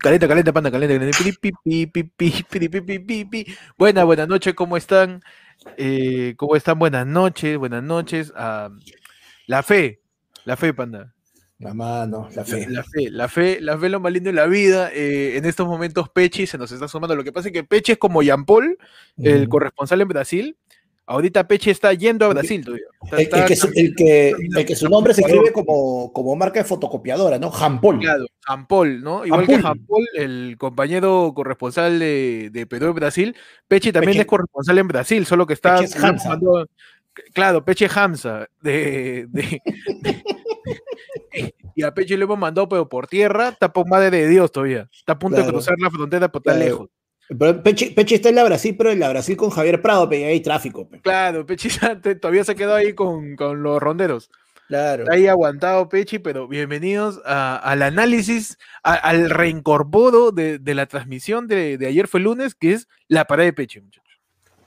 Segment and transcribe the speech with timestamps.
[0.00, 0.94] Calenta, calenta, panda, calenta.
[3.76, 5.22] Buenas, buenas noches, ¿cómo están?
[5.76, 6.78] Eh, ¿Cómo están?
[6.78, 8.32] Buenas noches, buenas noches.
[8.36, 8.70] Ah,
[9.46, 10.02] la fe,
[10.44, 11.12] la fe, panda.
[11.58, 12.66] La mano, la fe.
[12.68, 14.90] La, fe, la fe, la fe, lo más lindo de la vida.
[14.92, 17.14] Eh, en estos momentos Pechi se nos está sumando.
[17.14, 18.78] Lo que pasa es que Pechi es como Jean Paul,
[19.18, 20.56] el corresponsal en Brasil.
[21.04, 22.86] Ahorita Peche está yendo a Brasil todavía.
[23.18, 23.28] el,
[24.64, 27.50] que su, nombre se escribe como, como marca de fotocopiadora, ¿no?
[27.50, 27.98] Jampol.
[27.98, 29.26] Claro, Jampol, ¿no?
[29.26, 33.36] Igual que Jampol, el compañero corresponsal de, de Perú en Brasil,
[33.66, 35.80] Peche también es corresponsal en Brasil, solo que está.
[37.32, 38.46] claro, Peche Hamza.
[38.60, 39.28] De,
[41.74, 44.88] y a Peche le hemos mandado, pero por tierra, está por madre de Dios todavía.
[44.92, 46.88] Está a punto de cruzar la frontera, por tan lejos.
[47.62, 50.88] Peche, está en la Brasil, pero en la Brasil con Javier Prado, pero hay tráfico.
[51.02, 51.68] Claro, Pechi
[52.20, 54.30] todavía se quedó ahí con, los ronderos.
[54.68, 55.02] Claro.
[55.02, 62.08] Está ahí aguantado, Pechi, pero bienvenidos al análisis, al reincorporo de, la transmisión de, ayer
[62.08, 64.02] fue lunes, que es la parada de Pechi, muchachos.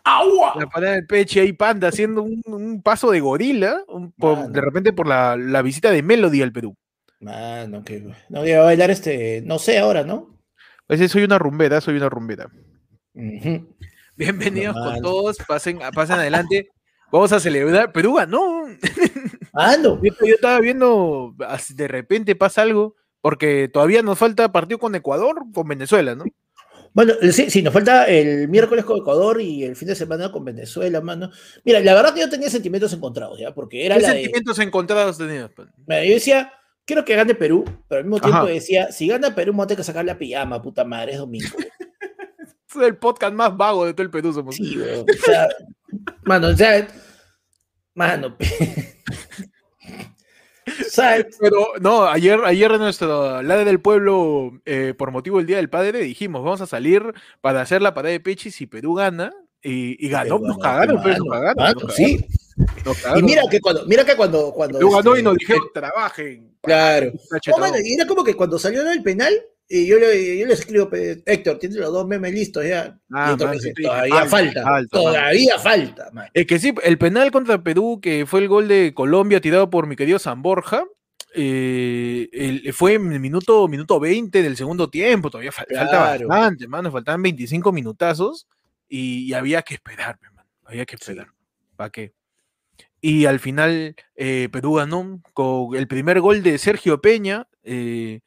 [0.03, 0.53] ¡Agua!
[0.59, 3.83] La parada de Pechi ahí, Panda, haciendo un, paso de gorila,
[4.17, 6.76] de repente por la, visita de Melody al Perú.
[7.20, 10.34] Mano, que no iba a bailar este, no sé ahora, ¿no?
[10.88, 12.47] Pues soy una rumbera, soy una rumbera.
[14.16, 16.69] Bienvenidos con todos, pasen, pasen adelante.
[17.11, 17.92] Vamos a celebrar.
[17.92, 18.66] Perú ganó.
[19.53, 20.00] Ah, no.
[20.03, 21.33] Yo, estaba viendo,
[21.69, 26.25] de repente pasa algo, porque todavía nos falta partido con Ecuador, con Venezuela, ¿no?
[26.94, 30.45] Bueno, sí, sí, nos falta el miércoles con Ecuador y el fin de semana con
[30.45, 31.31] Venezuela, mano.
[31.64, 33.53] Mira, la verdad que yo tenía sentimientos encontrados, ¿ya?
[33.53, 35.49] Porque era ¿Qué sentimientos encontrados tenías?
[35.58, 36.53] Yo decía,
[36.86, 39.67] quiero que gane Perú, pero al mismo tiempo decía, si gana Perú, me voy a
[39.67, 41.47] tener que sacar la pijama, puta madre, es domingo.
[42.69, 44.33] es el podcast más vago de todo el Perú.
[44.33, 44.55] Somos.
[44.55, 45.47] Sí, o sea,
[46.23, 46.88] mano, o sea,
[47.94, 48.38] mano.
[51.39, 55.70] Pero no, ayer, ayer en nuestro lado del pueblo, eh, por motivo del Día del
[55.70, 59.33] Padre, dijimos, vamos a salir para hacer la parada de Pechi si Perú gana.
[59.67, 61.89] Y, ganó, nos cagaron, pero nos cagaron.
[61.89, 62.23] sí.
[63.17, 66.55] Y mira que cuando, mira que cuando, cuando ganó y nos este, dijeron, trabajen.
[66.61, 67.11] Claro.
[67.83, 69.33] y era como que cuando salió el penal,
[69.67, 72.98] y yo le, yo le escribo, Héctor, tienes los dos memes listos ya.
[73.11, 76.11] Ah, todavía falta, todavía falta.
[76.33, 79.87] Es que sí, el penal contra Perú, que fue el gol de Colombia tirado por
[79.87, 80.86] mi querido San Borja,
[81.33, 87.23] eh, fue en el minuto, minuto 20 del segundo tiempo, todavía faltaba bastante, mano, faltaban
[87.23, 88.48] 25 minutazos
[88.88, 90.20] y, había que esperar,
[90.64, 91.28] había que esperar.
[91.76, 92.14] ¿Para qué?
[93.02, 98.22] Y al final eh, Perú ganó con el primer gol de Sergio Peña eh,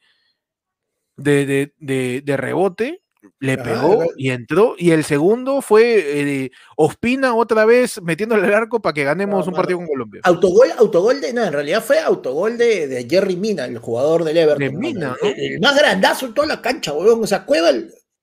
[1.17, 3.01] de, de, rebote,
[3.39, 4.75] le pegó y entró.
[4.77, 9.53] Y el segundo fue eh, Ospina otra vez metiéndole el arco para que ganemos un
[9.53, 10.21] partido con Colombia.
[10.23, 14.59] Autogol, autogol de, no, en realidad fue autogol de, Jerry Mina, el jugador del Everton.
[14.59, 17.23] De Mina, el, más grandazo en toda la cancha, weón.
[17.23, 17.71] O sea, Cueva,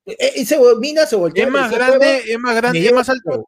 [0.07, 1.45] ese Mina se volteó.
[1.45, 3.47] Es más grande, es más grande, es más alto.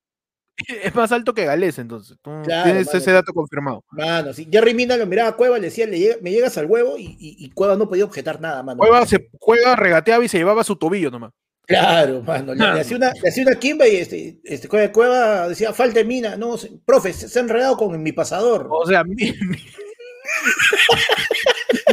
[0.84, 2.18] Es más alto que Gales, entonces.
[2.64, 3.82] tienes ese dato confirmado.
[3.92, 7.50] Mano, si Jerry Mina lo miraba a Cueva, le decía, me llegas al huevo y,
[7.54, 8.78] Cueva no podía objetar nada, mano.
[8.78, 11.32] Cueva se juega, regateaba y se llevaba su tobillo nomás.
[11.66, 12.54] Claro, mano.
[12.54, 16.36] Le, hacía una, le hacía una kimba y este, este Cueva decía, falta de Mina.
[16.36, 18.68] No, profe, se, ha enredado con mi pasador.
[18.70, 19.02] O sea,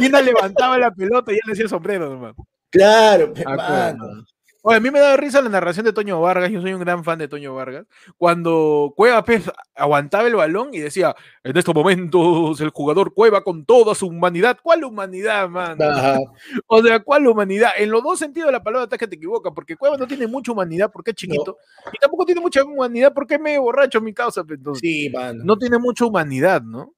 [0.01, 2.35] Mina levantaba la pelota y él le decía sombrero nomás.
[2.69, 4.25] Claro, mano
[4.63, 7.19] a mí me da risa la narración de Toño Vargas, yo soy un gran fan
[7.19, 7.85] de Toño Vargas,
[8.17, 13.65] cuando Cueva Pez aguantaba el balón y decía, en estos momentos el jugador Cueva con
[13.65, 14.57] toda su humanidad.
[14.61, 15.77] ¿Cuál humanidad, man?
[16.67, 17.71] o sea, ¿cuál humanidad?
[17.77, 20.51] En los dos sentidos de la palabra que te equivocas, porque Cueva no tiene mucha
[20.51, 21.57] humanidad porque es chiquito,
[21.93, 24.43] y tampoco tiene mucha humanidad porque es medio borracho mi causa.
[24.47, 25.39] Entonces, sí, man.
[25.43, 26.96] No tiene mucha humanidad, ¿no?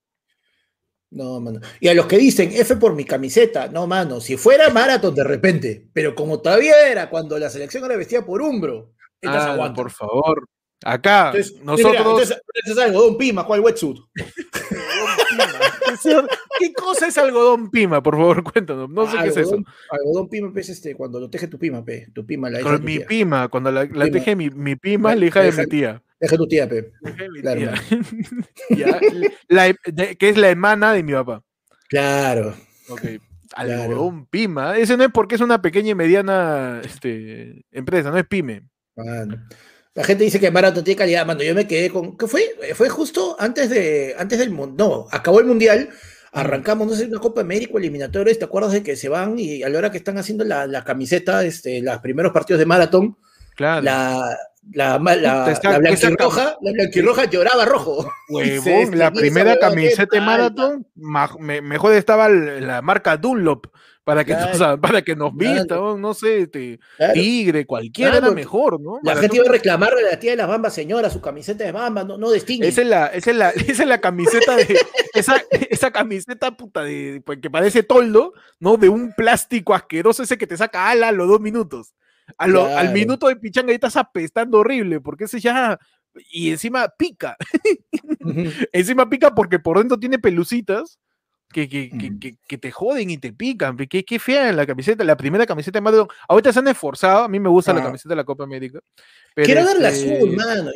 [1.12, 1.60] No, mano.
[1.80, 4.22] Y a los que dicen F por mi camiseta, no, mano.
[4.22, 8.42] Si fuera maratón de repente, pero como todavía era cuando la selección era vestida por
[8.42, 8.94] Umbro,
[9.26, 10.48] ah, por favor.
[10.84, 11.96] Acá, nosotros.
[11.98, 13.98] entonces, es algodón pima, ¿cuál wetsuit?
[16.60, 18.04] ¿Qué cosa es algodón pima?
[18.04, 18.90] Por favor, cuéntanos.
[18.90, 19.58] No sé qué es eso.
[19.90, 22.08] Algodón pima es este, cuando lo teje tu pima, pe.
[22.14, 25.42] Tu pima, la hija Con mi pima, cuando la, teje mi, mi pima, la hija
[25.42, 26.04] de mi tía.
[26.20, 26.92] Deja tu tía, Pe.
[27.42, 27.72] Claro.
[30.20, 31.44] que es la hermana de mi papá.
[31.88, 32.54] Claro.
[32.90, 33.02] Ok.
[33.56, 34.78] Algodón Pima.
[34.78, 38.64] Ese no es porque es una pequeña y mediana este, empresa, no es pyme.
[39.96, 41.44] La gente dice que Marathon tiene calidad, mando.
[41.44, 42.18] Yo me quedé con.
[42.18, 42.44] ¿Qué fue?
[42.76, 45.90] Fue justo antes de antes del No, acabó el mundial.
[46.32, 48.38] Arrancamos, no sé, una Copa América eliminatoria.
[48.38, 50.84] ¿Te acuerdas de que se van y a la hora que están haciendo la, la
[50.84, 53.18] camiseta, este, los primeros partidos de maratón,
[53.60, 53.82] Claro.
[53.82, 54.38] La,
[54.72, 58.10] la, la, la, blanquirroja, la blanquirroja lloraba rojo.
[58.30, 63.68] Huevón, la primera camiseta de Marathon, mejor estaba la marca Dunlop
[64.16, 66.80] para que, nos, para que nos vista, no sé, este,
[67.14, 69.00] Tigre, cualquiera era mejor, ¿no?
[69.04, 71.72] La gente iba a reclamarle a la tía de las bambas, señora, su camiseta de
[71.72, 72.68] bamba, no, no distingue.
[72.68, 74.80] Esa es la, esa es la, esa es la camiseta de,
[75.14, 78.78] esa, esa camiseta puta de, pues, que parece toldo, ¿no?
[78.78, 81.94] De un plástico asqueroso ese que te saca ala a los dos minutos.
[82.38, 85.80] Al minuto de pichanga ahí estás apestando horrible, porque ese ya.
[86.32, 87.38] Y encima pica.
[88.72, 91.00] encima pica porque por dentro tiene pelucitas
[91.52, 93.76] que, que, que, que, te joden y te pican.
[93.78, 96.02] Qué, qué fea la camiseta, la primera camiseta de Madrid.
[96.28, 98.80] Ahorita se han esforzado, a mí me gusta la camiseta de la Copa América.
[99.36, 100.72] quiero ver la este azul, mano.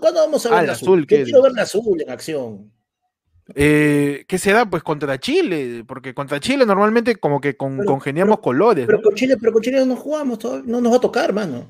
[0.00, 1.06] ¿Cuándo vamos a ver ah, la azul?
[1.06, 2.70] quiero ver la azul en acción.
[3.54, 4.68] Eh, ¿Qué se da?
[4.68, 8.86] Pues contra Chile, porque contra Chile normalmente como que congeniamos colores.
[8.86, 11.66] Pero, con Chile, pero con Chile no nos jugamos, no nos va a tocar, mano.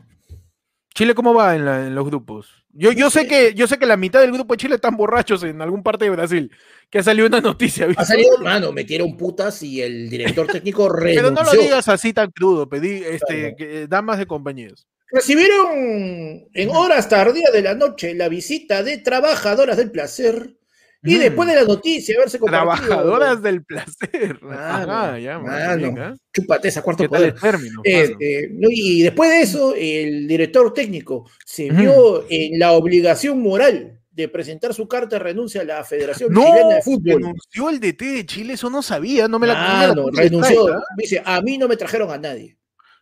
[0.95, 2.65] ¿Chile cómo va en, los grupos?
[2.71, 5.45] Yo, yo, sé que, yo sé que la mitad del grupo de Chile están borrachos
[5.45, 6.51] en algún parte de Brasil,
[6.91, 7.87] que ha salido una noticia.
[7.97, 11.23] Ha salido, mano, metieron putas y el director técnico renunció.
[11.23, 14.87] Pero no lo digas así tan crudo, pedí este, damas de compañías.
[15.11, 20.55] Recibieron en horas tardías de la noche la visita de trabajadoras del placer
[21.03, 21.19] y mm.
[21.21, 22.77] después de la noticia, haberse compartido.
[22.77, 24.39] Trabajadoras del placer.
[24.51, 27.35] Ajá, ya, mano, chúpate esa cuarto poder.
[27.41, 33.98] Término, este, y después de eso, el director técnico se vio en la obligación moral
[34.19, 37.23] de presentar su carta de renuncia a la Federación Chilena de Fútbol.
[37.23, 40.83] Renunció el DT de Chile, eso no sabía, no me la, no renunció.
[40.97, 42.59] Dice, a mí no me trajeron a nadie.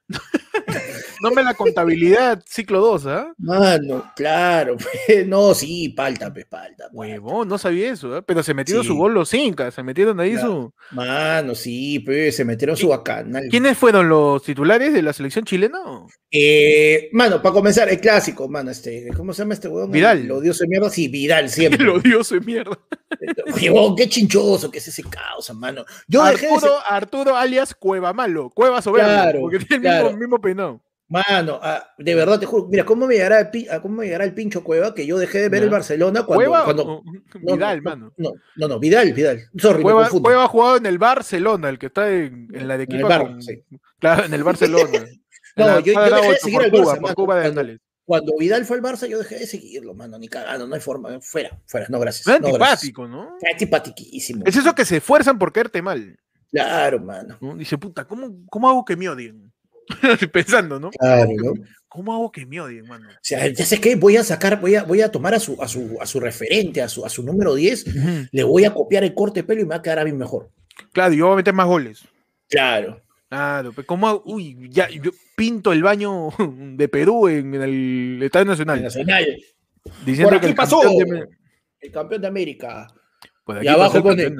[1.23, 3.35] no me la contabilidad, ciclo 2, ¿ah?
[3.39, 6.89] Mano, claro, pues, no, sí, palta, pues, palta.
[6.93, 8.23] Huevón, no sabía eso, ¿eh?
[8.23, 10.73] pero se metieron su gol los incas, se metieron ahí su.
[10.91, 13.41] Mano, sí, pues, se metieron su bacana.
[13.51, 15.79] ¿Quiénes fueron los titulares de la selección chilena?
[16.31, 19.91] Eh, mano, para comenzar, el clásico, mano, este, ¿cómo se llama este huevón?
[19.91, 20.21] Vidal.
[20.21, 21.83] El odioso de mierda, sí, Vidal, siempre.
[21.83, 22.79] el odioso de mierda.
[23.55, 25.85] Huevón, qué chinchoso que es ese caos, mano.
[26.09, 30.83] Yo Arturo, Arturo alias Cueva Malo, Cueva Soberano, claro, porque tiene el mismo, mismo peinado.
[31.09, 34.25] Mano, ah, de verdad te juro, mira, ¿cómo me, llegará el, ah, ¿cómo me llegará
[34.25, 36.45] el pincho Cueva que yo dejé de ver el Barcelona cuando.
[36.45, 37.03] ¿Cueva cuando
[37.41, 38.13] Vidal, mano.
[38.17, 39.41] No, no, no, Vidal, Vidal.
[39.57, 43.07] Sorry, Cueva, Cueva ha jugado en el Barcelona, el que está en, la de equipo.
[44.01, 45.07] Claro, en el Barcelona.
[45.57, 47.15] no, yo, dejé de seguir al Barça.
[47.15, 50.75] Cuba de cuando, Vidal fue al Barça, yo dejé de seguirlo, mano, ni cagando, no
[50.77, 51.21] hay forma.
[51.21, 52.27] Fuera, fuera, no, gracias.
[52.27, 53.37] Es antipático, ¿no?
[53.41, 54.45] Es antipatiquísimo.
[54.47, 56.17] Es eso que se esfuerzan por caerte mal.
[56.51, 57.37] Claro, mano.
[57.57, 59.46] Dice, puta, ¿cómo, ¿cómo hago que me odien?
[60.33, 60.91] Pensando, ¿no?
[60.91, 61.31] Claro,
[61.89, 63.09] ¿Cómo hago que me odien, mano?
[63.09, 65.61] O sea, ya sé que voy a sacar, voy a, voy a tomar a su,
[65.63, 69.03] a su, a su referente, a su, a su número 10, le voy a copiar
[69.05, 70.51] el corte de pelo y me va a quedar a mí mejor.
[70.93, 72.05] Claro, y yo voy a meter más goles.
[72.49, 73.01] Claro.
[73.29, 74.23] Claro, pero ¿cómo?
[74.25, 76.29] Uy, ya, yo pinto el baño
[76.77, 78.83] de Perú en, el Estadio Nacional.
[78.83, 79.37] Nacional.
[80.05, 81.29] Diciendo Por aquí que el pasó campeón de...
[81.81, 82.89] el campeón de América.
[83.63, 84.33] y abajo pone.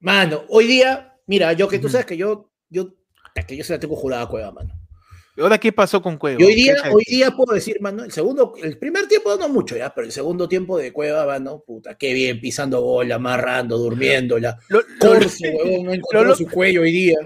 [0.00, 2.94] Mano, hoy día, mira, yo que tú sabes que yo, yo
[3.44, 4.72] que yo se la tengo jurada a Cueva, mano.
[5.36, 6.42] ¿Y ahora qué pasó con Cueva?
[6.42, 9.94] hoy día, hoy día puedo decir, mano, el segundo, el primer tiempo no mucho ya,
[9.94, 14.58] pero el segundo tiempo de Cueva, mano, puta, qué bien, pisando bola, amarrando, durmiéndola.
[14.98, 17.18] Corso, huevón, no encontró su cuello hoy día.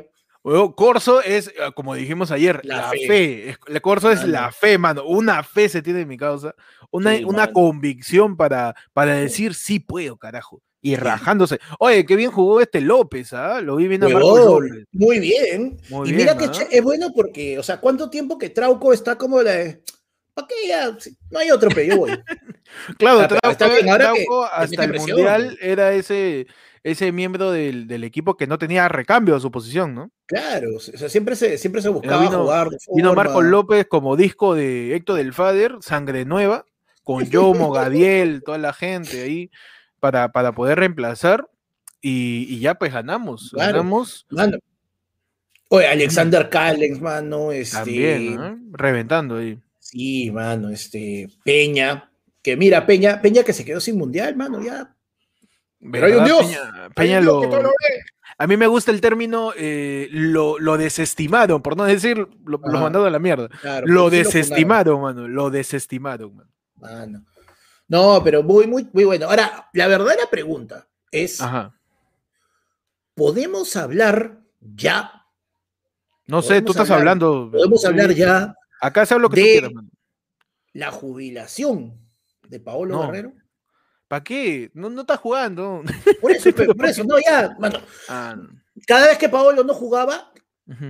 [0.75, 3.57] Corso es, ah, como dijimos ayer, la, fe.
[3.69, 5.05] El Corso es la fe, mano.
[5.05, 6.55] Una fe se tiene en mi causa.
[6.91, 11.61] Una, una convicción para, para decir sí puedo, carajo y rajándose.
[11.79, 13.61] Oye, qué bien jugó este López, ¿ah?
[13.61, 14.85] Lo vi bien a López.
[14.93, 15.79] Muy bien.
[16.05, 16.67] y mira que ¿ah?
[16.71, 19.77] es bueno porque, o sea, ¿cuánto tiempo que Trauco está como la.
[20.33, 20.97] ¿Para qué ya?
[21.31, 22.13] No hay otro, pero yo voy.
[22.99, 26.47] claro, Trauco, hasta el Mundial era ese,
[26.83, 30.11] ese miembro del, del, equipo que no tenía recambio a su posición, ¿no?
[30.27, 32.71] Claro, o sea, siempre se, siempre se buscaba jugar.
[32.71, 36.65] De vino Marcos López como disco de Héctor del Fader, Sangre Nueva,
[37.03, 39.51] con Yomo, Gadiel, toda la gente ahí
[40.01, 41.49] para, para poder reemplazar
[42.01, 43.53] y, ya pues ganamos.
[43.53, 44.27] ganamos.
[45.69, 47.77] Oye, Alexander Callens, mano, este.
[47.77, 49.59] También, Reventando ahí.
[49.79, 51.29] Sí, mano, este.
[51.45, 52.11] Peña.
[52.43, 54.97] Que mira, Peña, Peña que se quedó sin mundial, mano, ya.
[55.93, 56.47] Pero hay un Dios.
[56.97, 57.43] Peña, lo.
[58.39, 62.81] A mí me gusta el término eh, lo, lo, desestimaron, por no decir lo, lo
[62.81, 63.49] mandado a la mierda.
[63.85, 65.29] lo desestimaron, mano.
[65.29, 66.51] Lo desestimaron, mano.
[66.77, 67.25] Mano.
[67.91, 69.27] No, pero muy, muy, muy bueno.
[69.27, 71.41] Ahora, la verdadera pregunta es:
[73.15, 75.27] ¿podemos hablar ya?
[76.27, 77.51] No sé, tú estás hablando.
[77.51, 78.55] Podemos hablar ya.
[78.81, 79.85] Acá se habla lo que de tú quieras,
[80.73, 81.99] La jubilación
[82.49, 83.33] de Paolo Guerrero.
[84.07, 84.71] ¿Para qué?
[84.73, 85.83] No, no está jugando.
[86.21, 87.81] Por eso, por eso, no, ya, mano.
[88.09, 88.37] Ah,
[88.87, 90.30] Cada vez que Paolo no jugaba,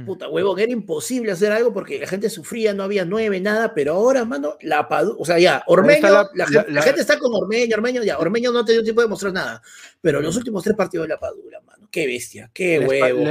[0.05, 3.95] Puta huevo, era imposible hacer algo porque la gente sufría, no había nueve, nada, pero
[3.95, 8.53] ahora, mano, la o sea, ya, Ormeño, la, gente, está con Ormeño, Ormeño, ya, Ormeño
[8.53, 9.63] no te dio tiempo de mostrar nada,
[10.01, 13.25] pero los últimos tres partidos de la Padula, mano, qué bestia, qué huevo.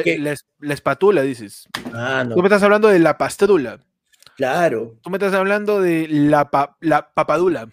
[0.60, 1.68] La, espatula, dices.
[1.94, 2.36] Ah, no.
[2.36, 3.80] Tú me estás hablando de la pastrula.
[4.36, 4.98] Claro.
[5.02, 7.70] Tú me estás hablando de la, la papadula.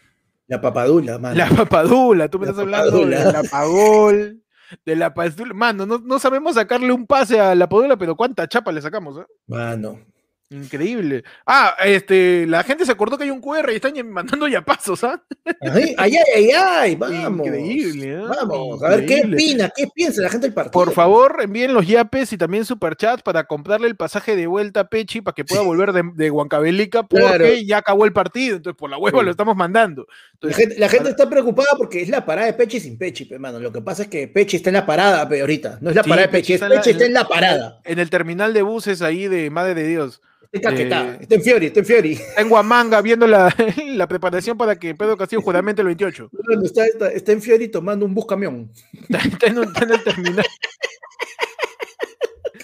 [0.49, 1.37] La papadula, mano.
[1.37, 4.43] La papadula, tú me estás hablando de la pagol
[4.85, 5.55] de la Padula.
[5.55, 9.19] Mano, no, no, sabemos sacarle un pase a la Padula, pero cuánta chapa le sacamos,
[9.19, 9.27] ¿eh?
[9.47, 9.99] Mano.
[10.49, 11.25] Increíble.
[11.45, 15.03] Ah, este, la gente se acordó que hay un QR y están mandando ya pasos,
[15.03, 15.21] ¿ah?
[15.61, 17.49] Ay, ay, ay, ay, vamos.
[17.49, 18.21] Increíble, ¿eh?
[18.21, 20.71] Vamos, a ver qué opina, qué piensa la gente del partido.
[20.71, 24.89] Por favor, envíen los yapes y también superchats para comprarle el pasaje de vuelta a
[24.89, 28.89] Pechi para que pueda volver de, de Huancabelica porque ya acabó el partido, entonces por
[28.89, 30.07] la hueva lo estamos mandando.
[30.43, 33.59] la gente, está preocupada porque es la parada de Pechi sin Pechi, hermano.
[33.59, 36.29] Lo que pasa es que Pechi está en la parada ahorita, no es la parada
[36.29, 37.81] de Pechi, es Pechi está en la parada.
[37.83, 40.23] En el terminal de buses ahí de Madre de Dios.
[40.57, 42.19] Está eh, está en Fiori, está en Fiori.
[42.37, 43.55] En Guamanga viendo la,
[43.87, 46.31] la, preparación para que Pedro Castillo juramente el 28.
[46.65, 48.71] Está, está, está, en Fiori tomando un bus camión.
[48.93, 50.47] Está, en, está en el terminal.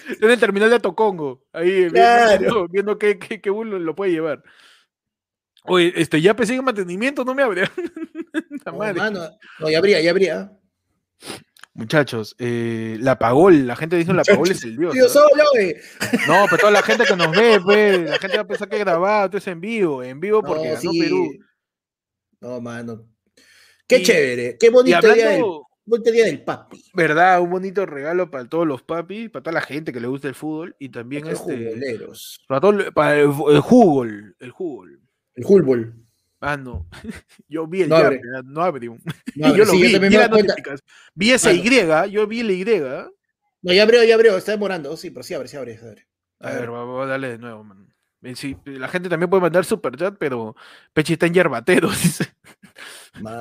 [0.09, 2.67] Está en el terminal de Tocongo, ahí claro.
[2.67, 4.43] viendo, qué, qué, qué bus lo puede llevar.
[5.65, 7.63] Oye, este, ya pensé en mantenimiento, no me abre.
[8.65, 9.11] no,
[9.59, 10.51] no, ya habría, ya habría.
[11.75, 14.93] Muchachos, eh, la Pagol, la gente dice la Pagol es el dios.
[14.95, 15.81] Yo solo, eh.
[16.27, 18.75] No, pero toda la gente que nos ve, pues, la gente va a pensar que
[18.75, 21.31] es grabado, esto es en vivo, en vivo porque no, ganó Perú.
[22.41, 23.07] No, mano.
[23.87, 25.43] Qué chévere, qué bonito día, del,
[25.83, 26.83] bonito día del papi.
[26.93, 27.41] ¿Verdad?
[27.41, 30.35] Un bonito regalo para todos los papis, para toda la gente que le gusta el
[30.35, 31.75] fútbol y también este.
[32.47, 35.01] Para, todo, para el, el jugol, el jugol.
[35.33, 36.02] El fútbol.
[36.45, 36.85] Ah, no.
[37.47, 38.21] Yo vi el no abre.
[38.43, 38.87] no abre.
[38.87, 38.97] No
[39.55, 39.97] yo lo vi,
[41.15, 41.63] vi, esa Y,
[42.11, 42.65] yo vi la Y.
[43.61, 44.97] No, ya abrió, ya abrió, está demorando.
[44.97, 45.79] Sí, pero sí abre, sí abre.
[46.41, 47.87] A, ver, vamos a darle de nuevo, man.
[48.35, 50.53] Sí, la gente también puede mandar super chat, pero
[50.91, 52.25] Pechi está en yerbatero, dice.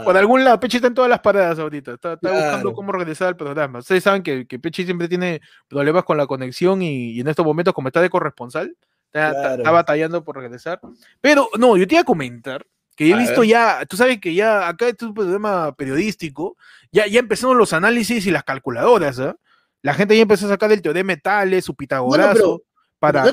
[0.05, 1.95] Por algún lado, Pechi está en todas las paradas ahorita.
[1.95, 3.81] Está, buscando cómo regresar al programa.
[3.81, 7.75] Ustedes saben que, que, Pechi siempre tiene problemas con la conexión y, en estos momentos,
[7.75, 10.81] como está de corresponsal, está, está, batallando por regresar.
[11.21, 12.65] Pero no, yo te iba a comentar
[13.05, 16.57] que he visto ya, tú sabes que ya acá es un problema periodístico,
[16.91, 19.35] ya, ya empezaron los análisis y las calculadoras, ¿eh?
[19.83, 22.63] La gente ya empezó a sacar el teorema metales, su pitagorazo,
[23.01, 23.25] para,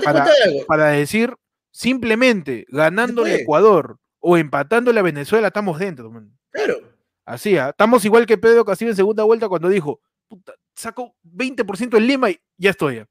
[0.68, 1.36] para, decir
[1.70, 6.12] simplemente ganándole a Ecuador o empatándole a Venezuela, estamos dentro.
[6.50, 6.80] Claro.
[7.24, 7.70] Así, ¿eh?
[7.70, 12.32] estamos igual que Pedro Castillo en segunda vuelta cuando dijo, puta, saco 20% en Lima
[12.32, 13.08] y ya estoy ya.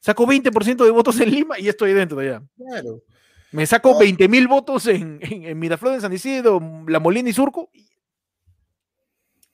[0.00, 2.42] Saco 20% de votos en Lima y ya estoy dentro ya.
[2.56, 3.00] Claro.
[3.52, 7.70] Me saco 20 mil votos en, en, Miraflores, en San Isidro, La Molina y Surco.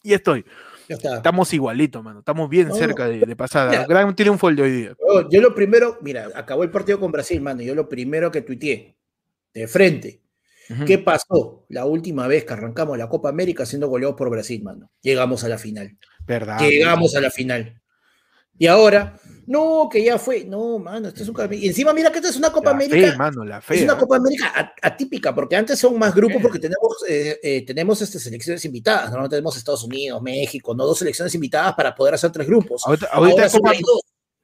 [0.02, 0.45] Y, estoy.
[0.88, 1.17] Ya está.
[1.17, 2.21] Estamos igualitos, mano.
[2.21, 3.85] Estamos bien cerca de, pasada.
[3.87, 4.97] Gran triunfo el de hoy día.
[5.31, 7.61] Yo, lo primero, mira, acabó el partido con Brasil, mano.
[7.62, 8.97] Yo lo primero que tuiteé,
[9.52, 10.23] de frente.
[10.87, 14.90] ¿Qué pasó la última vez que arrancamos la Copa América siendo goleados por Brasil, mano?
[15.00, 15.97] Llegamos a la final.
[16.26, 16.61] Verdad.
[16.61, 17.81] Llegamos a la final.
[18.59, 20.45] Y ahora, no, que ya fue.
[20.45, 23.17] No, mano, esto es un Y encima, mira que esta es una Copa América.
[23.17, 27.40] mano, la Es una Copa América atípica, porque antes son más grupos, porque tenemos, eh,
[27.43, 29.11] eh, tenemos este, selecciones invitadas.
[29.11, 32.83] No tenemos Estados Unidos, México, no dos selecciones invitadas para poder hacer tres grupos.
[32.85, 33.59] Ahorita, es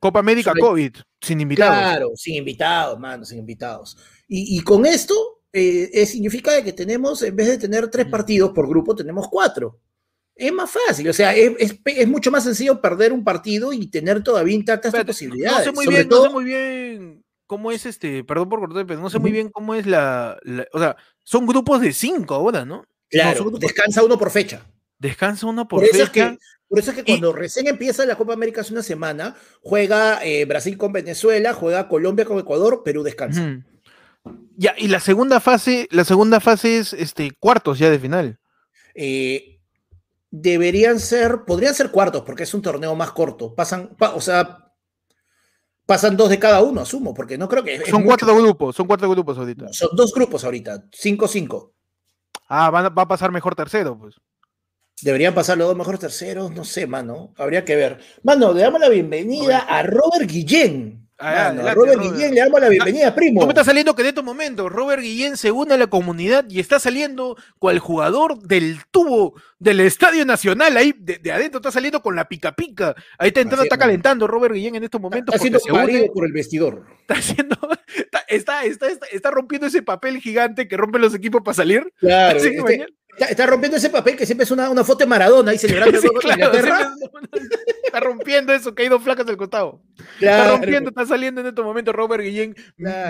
[0.00, 1.78] Copa, América COVID, sin invitados.
[1.78, 3.98] Claro, sin invitados, mano, sin invitados.
[4.26, 8.94] Y, con esto eh, significa que tenemos, en vez de tener tres partidos por grupo,
[8.94, 9.80] tenemos cuatro
[10.36, 14.54] es más fácil, o sea, es, mucho más sencillo perder un partido y tener todavía
[14.54, 15.58] intactas tus posibilidades.
[15.58, 19.00] No sé muy bien, no sé muy bien cómo es este, perdón por cortar, pero
[19.00, 20.38] no sé muy bien cómo es la,
[20.72, 22.84] o sea, son grupos de cinco ahora, ¿no?
[23.08, 24.66] Claro, descansa uno por fecha.
[24.98, 26.36] Descansa uno por, fecha.
[26.66, 30.44] por eso es que cuando recién empieza la Copa América hace una semana, juega eh,
[30.46, 33.62] Brasil con Venezuela, juega Colombia con Ecuador, Perú descansa.
[34.56, 38.38] Ya, y la segunda fase, la segunda fase es este cuartos ya de final.
[38.94, 39.53] Eh,
[40.36, 43.54] deberían ser, podrían ser cuartos, porque es un torneo más corto.
[43.54, 44.72] Pasan, o sea,
[45.86, 47.86] pasan dos de cada uno, asumo, porque no creo que.
[47.86, 49.72] Son cuatro grupos, son cuatro grupos ahorita.
[49.72, 51.74] Son dos grupos ahorita, cinco, cinco.
[52.48, 54.16] Ah, va, va a pasar mejor tercero, pues.
[55.02, 57.32] Deberían pasar los dos mejores terceros, no sé, mano.
[57.36, 58.00] Habría que ver.
[58.24, 61.03] Mano, le damos la bienvenida a Robert Guillén.
[61.26, 63.40] Ah, Robert, Guillén, le damos la bienvenida, primo.
[63.40, 66.60] ¿Cómo está saliendo que en estos momentos Robert Guillén se une a la comunidad y
[66.60, 70.76] está saliendo cual jugador del tubo del Estadio Nacional?
[70.76, 72.94] Ahí de, adentro está saliendo con la pica pica.
[73.18, 75.34] Ahí está entrando, está calentando Robert Guillén en estos momentos.
[75.34, 76.84] Está haciendo por el vestidor.
[77.00, 77.56] Está haciendo,
[78.28, 81.90] está, está, está, rompiendo ese papel gigante que rompen los equipos para salir.
[82.00, 82.38] Claro.
[82.38, 82.86] Este,
[83.18, 86.08] está, rompiendo ese papel que siempre es una, una foto de Maradona ahí celebrando sí,
[86.20, 86.52] claro,
[87.84, 89.80] Está rompiendo eso, caído flacas del costado.
[90.20, 92.56] Está rompiendo, está saliendo en estos momentos Robert Guillén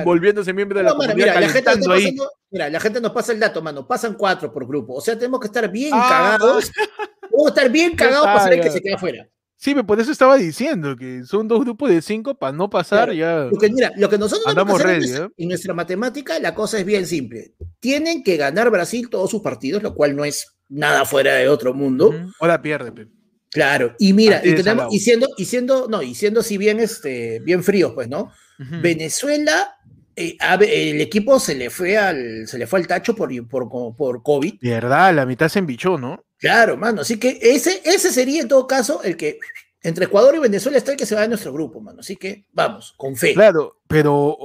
[0.04, 1.14] volviéndose miembro de la comunidad.
[1.16, 2.16] Mira, la gente ahí.
[2.50, 3.87] mira, la gente nos pasa el dato, mano.
[3.87, 4.94] Pasan cuatro por grupo.
[4.94, 6.70] O sea, tenemos que estar bien ah, cagados.
[7.20, 9.26] Tenemos que estar bien cagados para saber que se queda afuera.
[9.64, 13.49] Sí, por eso estaba diciendo que son dos grupos de cinco para no pasar ya.
[13.50, 15.28] Porque mira, lo que nosotros andamos ready, ¿eh?
[15.38, 17.54] en nuestra matemática, la cosa es bien simple.
[17.80, 21.73] Tienen que ganar Brasil todos sus partidos, lo cual no es nada fuera de otro
[21.73, 22.12] mundo.
[22.40, 23.09] O la pierde,
[23.50, 27.40] Claro, y mira, y, tenemos, y, siendo, y siendo, no, y siendo si bien, este,
[27.40, 28.33] bien fríos, pues, ¿no?
[28.59, 29.76] Venezuela,
[30.14, 34.23] eh, el equipo se le fue al, se le fue al tacho por, por, por
[34.23, 34.56] COVID.
[34.61, 36.23] Verdad, la mitad se embichó, ¿no?
[36.44, 37.00] Claro, mano.
[37.00, 39.38] Así que ese, ese sería en todo caso el que
[39.84, 42.00] entre Ecuador y Venezuela está el que se va de nuestro grupo, mano.
[42.00, 43.34] Así que vamos, con fe.
[43.34, 44.36] Claro, pero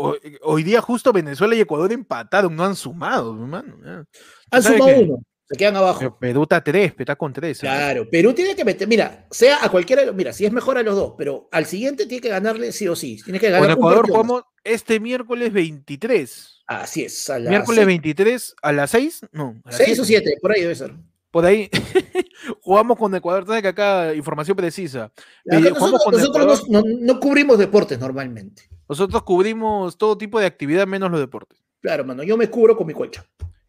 [0.41, 4.05] hoy día justo Venezuela y Ecuador empataron, no han sumado, mano.
[4.51, 5.23] Han sumado uno.
[5.49, 6.15] Se quedan abajo.
[6.19, 7.61] Perú está tres, está con tres.
[7.61, 10.95] Claro, Perú tiene que meter, mira, sea a cualquiera, mira, si es mejor a los
[10.95, 13.19] dos, pero al siguiente tiene que ganarle sí o sí.
[13.23, 13.69] Tiene que ganar.
[13.69, 16.63] Con Ecuador jugamos este miércoles 23.
[16.67, 17.29] Así es.
[17.29, 19.59] A miércoles 23 a las 6, no.
[19.63, 20.93] A 6 o 7, por ahí debe ser
[21.31, 21.69] por ahí
[22.61, 25.11] jugamos con Ecuador, sabes que acá información precisa.
[25.45, 28.63] nosotros, no, cubrimos deportes normalmente.
[28.87, 31.59] Nosotros cubrimos todo tipo de actividad menos los deportes.
[31.81, 33.23] Claro, mano, yo me cubro con mi colcha.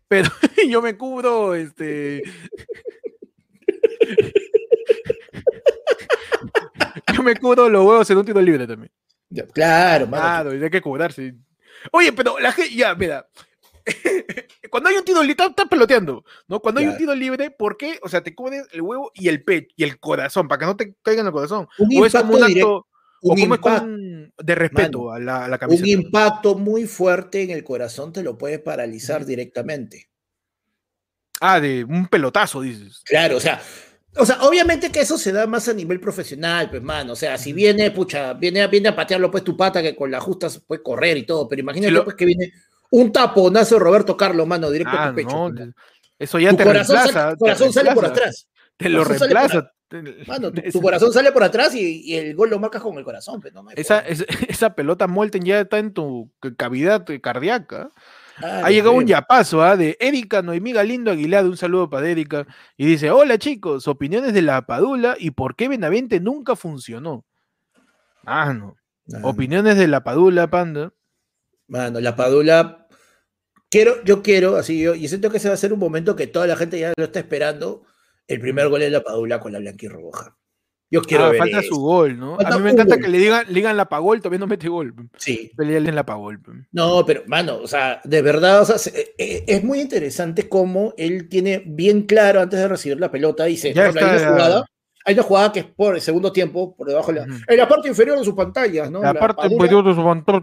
[0.09, 0.31] Pero
[0.69, 2.23] yo me cubro, este.
[7.14, 8.90] yo me cubro los huevos en un tiro libre también.
[9.52, 10.50] claro, mano.
[10.50, 11.35] Claro, hay que cubrarse.
[11.93, 13.29] Oye, pero la gente, ya, mira,
[14.70, 16.61] cuando hay un tiro libre, estás peloteando, ¿no?
[16.61, 17.99] Cuando hay un tiro libre, ¿por qué?
[18.02, 20.76] O sea, te cubres el huevo y el pecho y el corazón, para que no
[20.76, 21.68] te caiga en el corazón.
[21.78, 22.87] o es como un acto,
[23.23, 23.87] un impacto,
[24.38, 28.59] de respeto a, la, a Un impacto muy fuerte en el corazón te lo puede
[28.59, 30.09] paralizar directamente.
[31.40, 33.02] Ah, de un pelotazo, dices.
[33.04, 33.61] Claro, o sea,
[34.16, 37.12] o sea, obviamente que eso se da más a nivel profesional, pues, mano.
[37.12, 40.20] O sea, si viene, pucha, viene, viene a patearlo, pues, tu pata, que con la
[40.20, 42.52] justa puede correr y todo, pero imagínate, pues, que viene
[42.90, 45.52] un taponazo de Roberto Carlos, mano, directo a tu ah, pecho.
[46.18, 47.32] eso ya te corazón reemplaza.
[47.32, 48.49] Tu corazón sale por atrás.
[48.76, 49.73] Te lo reemplaza.
[50.28, 53.40] Mano, tu, corazón sale por atrás y, el gol lo marcas con el corazón.
[53.40, 53.98] Pues, esa,
[54.48, 57.90] esa, pelota Molten ya está en tu cavidad cardíaca.
[58.40, 59.76] ha llegado un yapazo ¿ah?
[59.76, 64.42] de Erika Noemí Galindo Aguilar, un saludo para Erika, y dice, hola chicos, opiniones de
[64.42, 67.24] la Padula y por qué Benavente nunca funcionó.
[68.24, 68.76] Ah, no.
[69.22, 70.92] Opiniones de la Padula, Panda.
[71.66, 72.80] Mano, la Padula.
[73.70, 76.26] Quiero, yo quiero, así yo, y siento que ese va a ser un momento que
[76.26, 77.85] toda la gente ya lo está esperando.
[78.26, 80.37] El primer gol de la Padula con la blanquirroja.
[80.92, 82.37] Yo quiero ah, ver falta su gol, ¿no?
[82.40, 84.92] a mí me encanta que le digan, le digan la pagol, todavía no mete gol.
[85.16, 85.52] Sí.
[85.56, 86.40] Pelearle en la pagol.
[86.72, 90.92] No, pero, mano, o sea, de verdad, o sea, eh, eh, es muy interesante cómo
[90.96, 94.64] él tiene bien claro antes de recibir la pelota, dice, ya está, jugada,
[95.04, 97.68] hay una jugada que es por el segundo tiempo, por debajo de la, en la
[97.68, 99.00] parte inferior de sus pantallas, ¿no?
[99.00, 100.42] La, parte inferior de sus pantallas.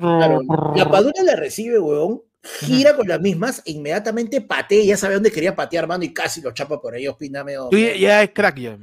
[0.76, 2.22] la Padula la recibe, huevón,
[2.60, 6.42] gira con las mismas e inmediatamente patea, ya sabe dónde quería patear, mano, y casi
[6.42, 7.56] lo chapa por ahí, opíname.
[8.00, 8.78] ya es crack ya.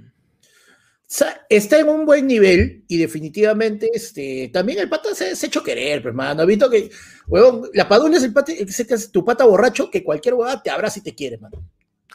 [1.48, 6.03] está en un buen nivel y definitivamente este, también el pata se, ha hecho querer,
[6.03, 6.42] pues, mano.
[6.42, 6.90] He visto que,
[7.27, 10.98] huevón, la Padula es el pata, es tu pata borracho que cualquier huevada te abraza
[10.98, 11.62] y te quiere, mano.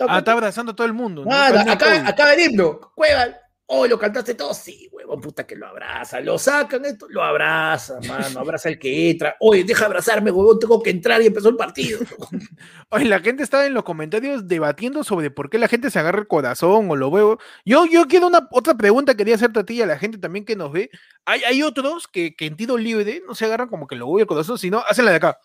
[0.07, 1.25] Ah, está abrazando a todo el mundo.
[1.25, 1.31] ¿no?
[1.31, 2.79] acá, acá el himno.
[2.95, 3.35] Cueva,
[3.71, 6.19] Oh, lo cantaste todo, sí, huevón, puta que lo abraza.
[6.21, 9.35] Lo sacan esto, lo abraza, mano, abraza el que entra.
[9.39, 11.99] Oye, deja abrazarme, huevón, tengo que entrar y empezó el partido.
[12.89, 16.17] Oye, la gente está en los comentarios debatiendo sobre por qué la gente se agarra
[16.17, 17.37] el corazón o lo veo.
[17.63, 20.45] Yo, yo quiero una otra pregunta quería hacerte a ti y a la gente también
[20.45, 20.89] que nos ve.
[21.25, 24.21] Hay, hay otros que, que en tiro libre no se agarran como que lo voy
[24.21, 25.37] al corazón, sino hacen la de acá.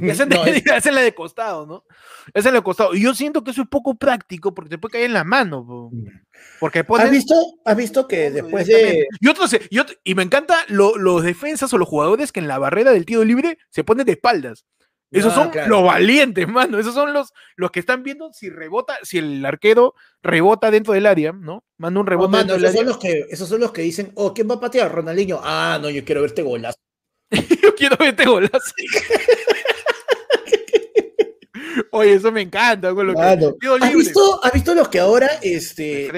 [0.72, 1.84] Hacen, la de costado, ¿no?
[2.34, 2.94] Esa es la de costado.
[2.94, 5.90] Y yo siento que eso es poco práctico porque te puede caer en la mano.
[5.92, 6.06] Mm.
[6.60, 9.06] Porque ¿Has, visto, ¿Has visto que después de.
[9.20, 12.92] Y, otros, y, y me encanta los defensas o los jugadores que en la barrera
[12.92, 14.64] del tiro libre se ponen de espaldas.
[15.12, 16.78] Esos ah, son los valientes, mano.
[16.78, 21.04] Esos son los, los que están viendo si rebota, si el arquero rebota dentro del
[21.04, 21.64] área, ¿no?
[21.76, 22.38] Manda un rebote.
[22.38, 24.60] dentro del esos, Son los que, esos son los que dicen, oh, ¿quién va a
[24.60, 24.90] patear?
[24.90, 25.38] Ronaldinho.
[25.42, 26.78] Ah, no, yo quiero verte golazo.
[27.62, 28.72] yo quiero verte golazo.
[31.94, 32.88] Oye, eso me encanta.
[32.88, 36.10] ¿Has, visto, ¿Has visto los que ahora, este,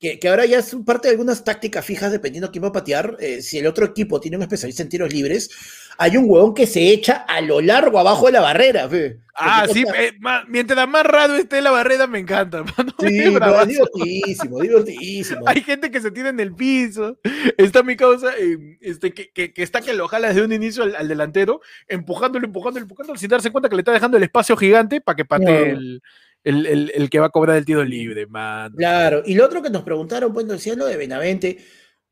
[0.00, 2.72] que, que, ahora ya es parte de algunas tácticas fijas dependiendo de quién va a
[2.72, 3.16] patear?
[3.20, 5.48] Eh, si el otro equipo tiene un especialista en tiros libres,
[5.98, 8.88] hay un huevón que se echa a lo largo abajo de la barrera.
[9.34, 10.12] Ah, sí, eh,
[10.48, 12.64] mientras más raro esté la barrera, me encanta.
[13.00, 15.40] Sí, es divertidísimo, divertidísimo.
[15.46, 17.18] Hay gente que se tira en el piso.
[17.56, 21.08] Está mi causa, eh, este, que, que, está que lo jala desde un inicio al,
[21.08, 25.16] delantero, empujándolo, empujándolo, empujándolo, sin darse cuenta que le está dejando el espacio gigante para
[25.16, 26.02] que pate el,
[26.44, 28.72] el, que va a cobrar el tiro libre, man.
[28.76, 31.58] Claro, y lo otro que nos preguntaron, pues, decían lo de Benavente.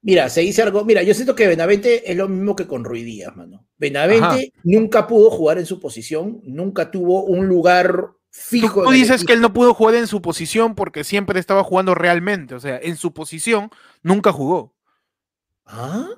[0.02, 0.84] Mira, se dice algo.
[0.84, 3.66] Mira, yo siento que Benavente es lo mismo que con Ruidías, mano.
[3.76, 8.84] Benavente nunca pudo jugar en su posición, nunca tuvo un lugar fijo.
[8.84, 12.54] Tú, dices que él no pudo jugar en su posición porque siempre estaba jugando realmente.
[12.54, 13.70] O sea, en su posición
[14.02, 14.74] nunca jugó.
[15.66, 16.08] ¿Ah?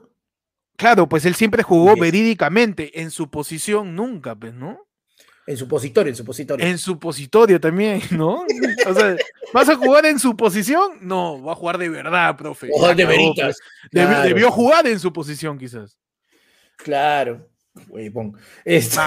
[0.76, 3.00] Claro, pues él siempre jugó verídicamente.
[3.00, 4.86] En su posición nunca, pues, ¿no?
[5.50, 6.64] En supositorio, en supositorio.
[6.64, 8.44] En supositorio también, ¿no?
[8.86, 9.16] O sea,
[9.52, 10.98] ¿vas a jugar en su posición?
[11.00, 12.68] No, va a jugar de verdad, profe.
[12.72, 13.58] O de veritas.
[13.90, 15.98] Debió jugar en su posición, quizás.
[16.76, 17.48] Claro.
[18.64, 19.00] Este...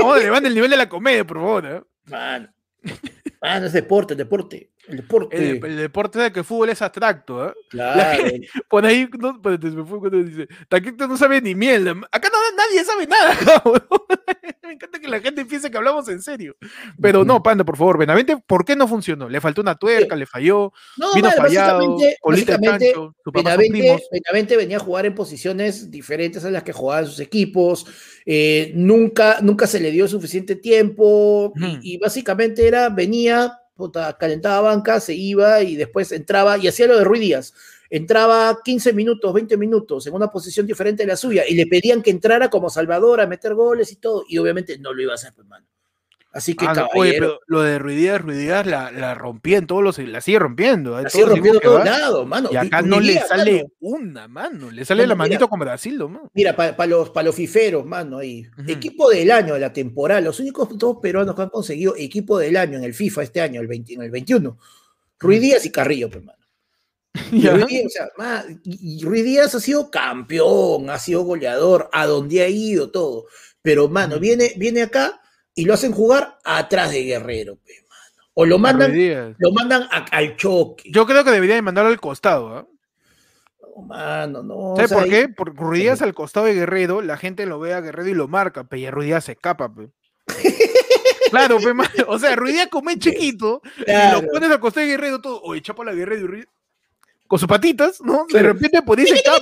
[0.00, 1.64] Vamos a el nivel de la comedia, por favor.
[1.64, 1.80] ¿eh?
[2.06, 2.52] Mano.
[3.40, 4.72] Mano, es deporte, deporte.
[4.88, 5.36] El deporte.
[5.36, 7.54] El, deporte de que el fútbol es abstracto, ¿eh?
[7.70, 8.24] Claro.
[8.68, 11.88] por ahí, no, me fue cuando dice, Taquito no sabe ni miel.
[12.10, 13.62] Acá no, nadie sabe nada,
[14.72, 16.56] Me encanta que la gente piense que hablamos en serio.
[16.98, 19.28] Pero no, Panda, por favor, Benavente, ¿por qué no funcionó?
[19.28, 22.96] Le faltó una tuerca, le falló, no, vino fallado, básicamente,
[23.30, 27.84] Benavente, Benavente, venía a jugar en posiciones diferentes a las que jugaban sus equipos,
[28.24, 33.58] eh, nunca, nunca se le dio suficiente tiempo y, y, básicamente era, venía,
[34.18, 37.52] calentaba banca, se iba y después entraba y hacía lo de Ruiz Díaz.
[37.94, 42.00] Entraba 15 minutos, 20 minutos en una posición diferente de la suya y le pedían
[42.00, 45.16] que entrara como Salvador a meter goles y todo, y obviamente no lo iba a
[45.16, 45.66] hacer, hermano.
[46.32, 49.82] Pues, Así que, ah, oye, pero lo de Ruidías, Ruidías la, la rompía en todos
[49.82, 50.98] los, la sigue rompiendo.
[50.98, 52.48] La sigue rompiendo en todos lados, mano.
[52.50, 54.70] Y acá no le sale una, mano.
[54.70, 56.30] Le sale la manito como Brasil, mano.
[56.32, 58.46] Mira, para los, pa los fiferos, mano, ahí.
[58.66, 60.22] Equipo del año de la temporada.
[60.22, 63.60] Los únicos dos peruanos que han conseguido equipo del año en el FIFA este año,
[63.60, 64.56] el, 20, en el 21.
[65.18, 66.41] Ruidías y Carrillo, hermano.
[67.32, 73.26] Y Ruiz, Díaz, ha sido campeón, ha sido goleador, a donde ha ido todo.
[73.60, 75.20] Pero, mano, viene, viene acá
[75.54, 77.58] y lo hacen jugar atrás de Guerrero,
[78.34, 78.92] O lo mandan,
[79.38, 80.90] lo mandan al choque.
[80.90, 82.68] Yo creo que deberían mandarlo al costado.
[83.60, 84.74] No, mano, no.
[84.76, 85.28] ¿Sabes por qué?
[85.28, 88.64] Porque Ruidías al costado de Guerrero, la gente lo ve a Guerrero y lo marca,
[88.64, 89.90] pero Ruidías se escapa, pe.
[91.30, 91.72] claro, pe,
[92.06, 95.84] o sea, Ruidías come chiquito y lo pones al costado de Guerrero todo, oye, chapa
[95.84, 96.44] la Guerrero y
[97.32, 98.26] con sus patitas, ¿no?
[98.30, 99.40] De repente por ese capa,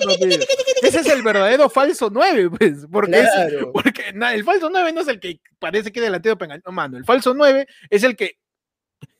[0.80, 2.86] Ese es el verdadero falso 9, pues.
[2.88, 3.26] Porque,
[3.72, 6.98] porque el falso 9 no es el que parece que delantero no, mano.
[6.98, 8.38] El falso 9 es el que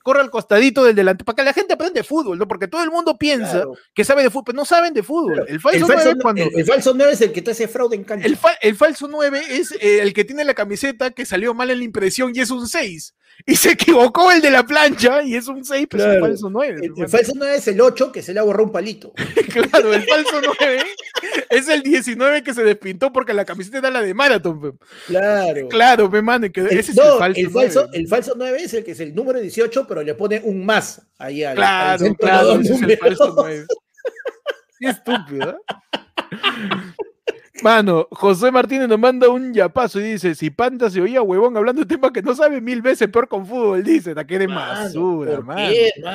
[0.04, 2.46] corre al costadito del delante, para que la gente aprenda de fútbol, ¿no?
[2.46, 5.44] Porque todo el mundo piensa que sabe de fútbol, pero no saben de fútbol.
[5.48, 6.44] El falso, 9 cuando...
[6.54, 8.28] el, falso 9 es el que te hace fraude en cancha.
[8.62, 11.84] El, falso 9 es eh, el que tiene la camiseta que salió mal en la
[11.84, 13.16] impresión y es un 6.
[13.46, 16.50] Y se equivocó el de la plancha y es un 6, pero es un falso
[16.50, 16.92] 9.
[16.96, 19.12] El, falso 9 es el 8 que se le borró un palito.
[19.52, 20.82] claro, el falso 9
[21.50, 24.78] es el 19 que se despintó porque la camiseta era la de Marathon.
[25.06, 25.68] Claro.
[25.68, 27.98] Claro, me mande, que ese es el falso, el falso 9.
[27.98, 31.02] El falso 9 es el que es el número 18, pero le pone un más
[31.18, 33.66] ahí al, Claro, claro, ese es el falso 9.
[34.78, 35.56] Qué estúpido, ¿eh?
[37.62, 41.82] Mano, José Martínez nos manda un yapazo y dice: Si Panta se oía huevón hablando
[41.82, 45.72] de temas que no sabe mil veces peor con fútbol, dice, que de basura, mano.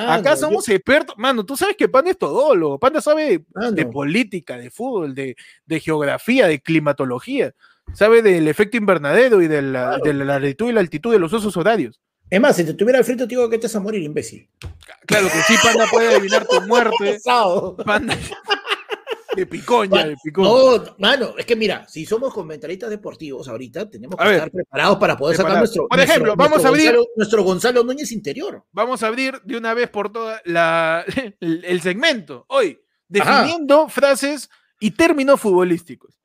[0.08, 4.69] Acá somos expertos, mano, tú sabes que Panda es todólogo, Panda sabe de política, de
[4.71, 5.36] fútbol, de,
[5.79, 7.53] geografía, de climatología,
[7.93, 11.34] sabe del efecto invernadero y de la, de la latitud y la altitud de los
[11.34, 11.99] usos horarios.
[12.29, 14.49] Es más, si te tuviera al frente, te digo que te vas a morir, imbécil.
[15.05, 17.19] Claro que sí, Panda puede adivinar tu muerte.
[17.86, 18.17] Panda.
[19.36, 20.50] De picoña, de picoña.
[20.50, 25.17] No, mano, es que mira, si somos comentaristas deportivos ahorita, tenemos que estar preparados para
[25.17, 25.88] poder sacar nuestro.
[25.88, 26.95] Por ejemplo, vamos a abrir.
[27.15, 28.63] nuestro Gonzalo Núñez interior.
[28.71, 30.41] Vamos a abrir de una vez por todas
[31.39, 32.45] el, segmento.
[32.50, 36.19] Hoy, definiendo frases y términos futbolísticos.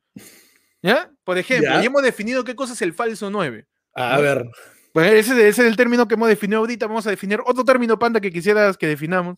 [0.83, 1.11] ¿Ya?
[1.25, 3.67] Por ejemplo, ya hemos definido qué cosa es el falso 9.
[3.95, 4.49] A ver.
[4.93, 6.87] Pues ese, ese, es el término que hemos definido ahorita.
[6.87, 9.37] Vamos a definir otro término, Panda, que quisieras que definamos.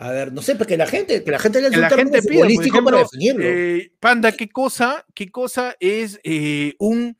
[0.00, 2.98] A ver, no sé, porque la gente, que la gente le la gente pide, para
[2.98, 3.44] definirlo.
[3.44, 7.18] Eh, Panda, ¿qué cosa, qué cosa es eh, un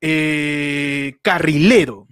[0.00, 2.06] eh, carrilero?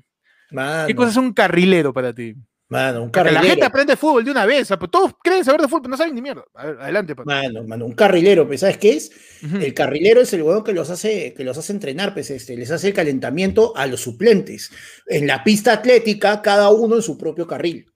[0.89, 2.35] ¿Qué cosa es un carrilero para ti?
[2.69, 3.43] Mano, un carrilero.
[3.43, 4.69] la gente aprende fútbol de una vez.
[4.91, 6.43] todos creen saber de fútbol, pero no saben ni mierda.
[6.53, 7.41] adelante, Panda.
[7.41, 9.13] Mano, mano, un carrilero, ¿sabes qué es?
[9.41, 12.73] El carrilero es el huevo que los hace, que los hace entrenar, pues, este, les
[12.73, 14.73] hace el calentamiento a los suplentes.
[15.07, 17.87] En la pista atlética, cada uno en su propio carril.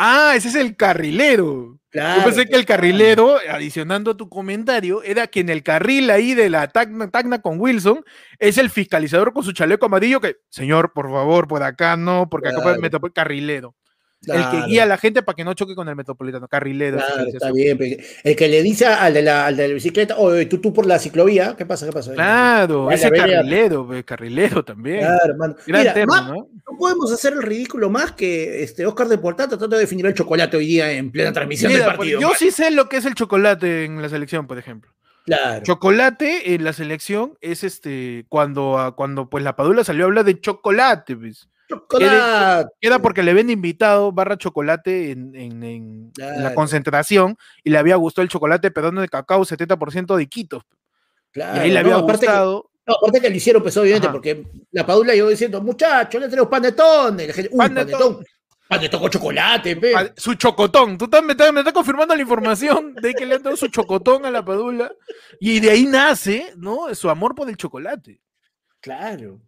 [0.00, 1.76] Ah, ese es el carrilero.
[1.92, 6.34] Yo pensé que el carrilero, adicionando a tu comentario, era que en el carril ahí
[6.34, 8.04] de la Tacna, con Wilson
[8.38, 12.48] es el fiscalizador con su chaleco amarillo que, señor, por favor, por acá no, porque
[12.48, 13.74] acá me tapó el carrilero.
[14.26, 16.96] El que guía a la gente para que no choque con el metropolitano, carrilero.
[16.96, 17.78] Claro, está bien.
[18.24, 21.64] El que le dice al de la, bicicleta, oye, tú, tú por la ciclovía, ¿qué
[21.64, 21.86] pasa?
[21.86, 22.12] ¿Qué pasa?
[22.14, 25.00] Claro, ese carrilero, carrilero también.
[25.00, 25.56] Claro, hermano.
[25.66, 26.48] Mira, ¿no?
[26.78, 30.56] podemos hacer el ridículo más que este Oscar de Portal tratando de definir el chocolate
[30.56, 32.20] hoy día en plena transmisión del partido.
[32.20, 34.92] Yo sí sé lo que es el chocolate en la selección, por ejemplo.
[35.24, 35.62] Claro.
[35.62, 40.40] Chocolate en la selección es este cuando, cuando pues la Padula salió a hablar de
[40.40, 41.48] chocolate, pues.
[41.68, 42.70] Chocolate.
[42.80, 48.28] Queda porque le ven invitado barra chocolate en, la concentración y le había gustado el
[48.28, 50.62] chocolate perdón de cacao 70% de quitos.
[51.30, 52.70] Claro, y ahí le había gustado.
[52.86, 56.48] no, aparte que lo hicieron, pues obviamente, porque la Padula llegó diciendo, muchachos, le tenemos
[56.48, 57.18] panetón.
[57.56, 58.24] panetón.
[58.66, 59.00] panetón.
[59.00, 59.78] con chocolate,
[60.16, 60.96] Su chocotón.
[60.96, 64.30] Tú me estás, me confirmando la información de que le han dado su chocotón a
[64.30, 64.90] la Padula.
[65.38, 66.94] Y de ahí nace, ¿no?
[66.94, 68.22] Su amor por el chocolate.
[68.80, 69.40] Claro.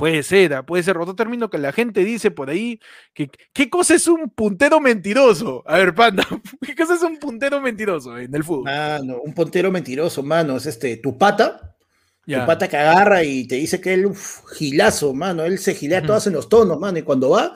[0.00, 2.80] Puede ser, ah, puede ser otro término que la gente dice por ahí.
[3.12, 5.62] Que, ¿Qué cosa es un puntero mentiroso?
[5.66, 6.26] A ver, Panda,
[6.66, 8.64] ¿qué cosa es un puntero mentiroso en el fútbol?
[8.64, 11.76] Mano, un puntero mentiroso, mano, es este, tu pata,
[12.24, 16.00] tu pata que agarra y te dice que él, uf, gilazo, mano, él se gilea
[16.00, 17.54] todas en los tonos, mano, y cuando va,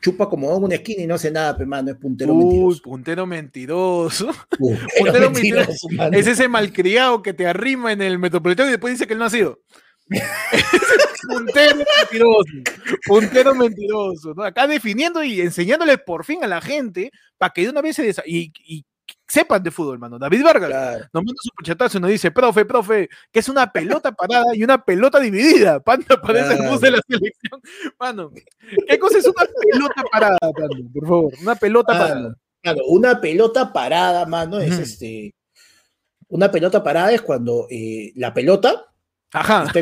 [0.00, 2.82] chupa como una esquina y no hace nada, pero mano, es puntero Uy, mentiroso.
[2.82, 4.30] puntero mentiroso.
[4.96, 9.14] puntero mentiroso es ese malcriado que te arrima en el metropolitano y después dice que
[9.14, 9.58] él no ha sido.
[11.28, 12.52] Puntero mentiroso,
[13.06, 14.42] puntero mentiroso, ¿no?
[14.42, 18.14] Acá definiendo y enseñándole por fin a la gente para que de una vez se
[18.26, 18.84] y, y,
[19.26, 20.18] sepan de fútbol, mano.
[20.18, 24.12] David Vargas nos manda su puchatazo y nos dice, profe, profe, que es una pelota
[24.12, 25.80] parada y una pelota dividida.
[25.80, 27.60] Panda parece el bus de la selección.
[27.98, 28.32] Mano,
[28.88, 30.38] ¿qué cosa es una pelota parada,
[30.92, 32.34] Por favor, una pelota parada.
[32.62, 35.34] Claro, una pelota parada, mano, es este.
[36.28, 38.89] Una pelota parada es cuando eh, la pelota
[39.32, 39.64] Ajá.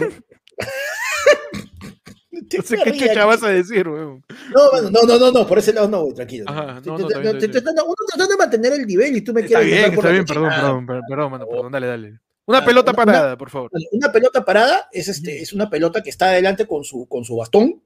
[2.56, 4.24] no sé qué chucha vas a decir, weón.
[4.54, 6.44] No, no, no, no, no, por ese lado no, tranquilo.
[6.48, 9.66] Ajá, no, no, uno tratando de mantener el nivel y tú me quieres.
[9.66, 12.18] Está bien, está bien, perdón, perdón, perdón, mano, perdón, dale, dale.
[12.46, 13.70] Una pelota parada, por favor.
[13.92, 17.37] Una pelota parada es, este, es una pelota que está adelante con su, con su
[17.37, 17.82] bastón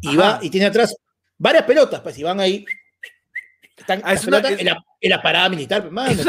[0.00, 0.96] y va y tiene atrás
[1.36, 2.64] varias pelotas, pues, y van ahí.
[3.76, 6.26] Están ah, es una, en, la, en, la, parada militar, pues, es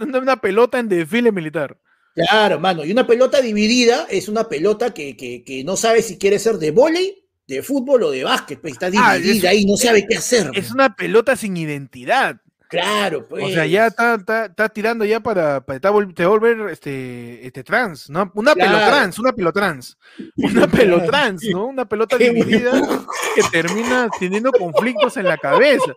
[0.00, 1.78] una pelota en desfile militar.
[2.28, 2.84] Claro, mano.
[2.84, 6.56] Y una pelota dividida es una pelota que, que, que no sabe si quiere ser
[6.56, 8.60] de volei, de fútbol o de básquet.
[8.60, 10.50] Pues está ah, dividida ahí, no sabe qué hacer.
[10.54, 12.36] Es una pelota sin identidad.
[12.70, 13.44] Claro, pues.
[13.44, 18.30] O sea, ya está, está, tirando ya para, para te volver este, este trans, ¿no?
[18.36, 19.98] Una pelotrans, una pelotrans.
[20.36, 21.66] Una pelotrans, ¿no?
[21.66, 22.70] Una pelota dividida
[23.34, 25.92] que termina teniendo conflictos en la cabeza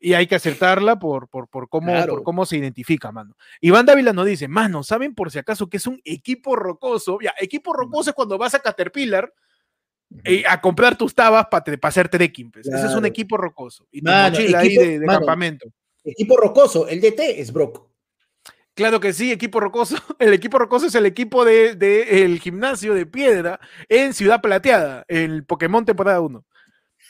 [0.00, 3.36] y hay que acertarla por, por, por cómo, por cómo se identifica, mano.
[3.60, 7.18] Iván Dávila nos dice, mano, ¿saben por si acaso que es un equipo rocoso?
[7.20, 9.32] Ya, equipo rocoso es cuando vas a Caterpillar
[10.24, 12.50] eh, a comprar tus tabas para hacer trekking.
[12.50, 12.66] Pues.
[12.66, 13.86] Ese es un equipo rocoso.
[13.90, 15.68] Y tu mochila ahí de, campamento.
[16.04, 17.86] Equipo rocoso, el DT es Brock.
[18.74, 19.96] Claro que sí, equipo rocoso.
[20.20, 23.58] El equipo rocoso es el equipo del de, el gimnasio de piedra
[23.88, 26.44] en Ciudad Plateada, el Pokémon temporada 1.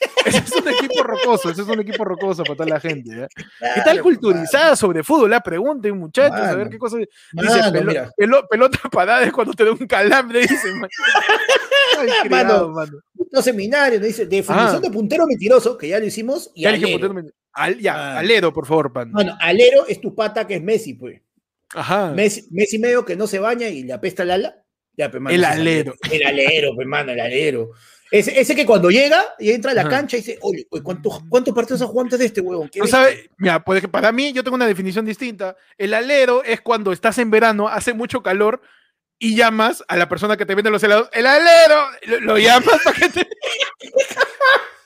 [0.25, 3.25] Ese es un equipo rocoso, ese es un equipo rocoso para toda la gente.
[3.25, 3.29] ¿eh?
[3.75, 5.31] ¿Qué tal culturizada sobre fútbol?
[5.31, 6.99] La pregunten, muchachos, a ver qué cosa.
[6.99, 8.13] Dice,
[8.51, 10.69] pelota parada es cuando te da un calambre, dice.
[11.99, 12.99] Ay, mano, mano.
[13.31, 14.81] No seminario, dice definición ah.
[14.81, 16.51] de puntero mentiroso, que ya lo hicimos.
[16.55, 17.23] Y ya, alero.
[17.81, 19.11] ya alero, por favor, pan.
[19.13, 21.21] Bueno, alero es tu pata que es Messi, pues.
[21.75, 22.13] Ajá.
[22.13, 24.65] Messi, Messi medio que no se baña y le apesta el ala.
[24.97, 25.95] Ya, pues, el alero.
[26.11, 27.71] El alero, pues, mano, el alero.
[28.11, 31.55] Ese, ese, que cuando llega y entra a la cancha y dice, oye, ¿cuántos, ¿cuántos
[31.55, 32.71] partidos ha jugado antes de este huevón?
[32.75, 35.57] No sabe, mira, pues para mí yo tengo una definición distinta.
[35.77, 38.63] El alero es cuando estás en verano, hace mucho calor
[39.19, 42.81] y llamas a la persona que te vende los helados, el alero, lo, lo llamas
[42.83, 43.29] para que te...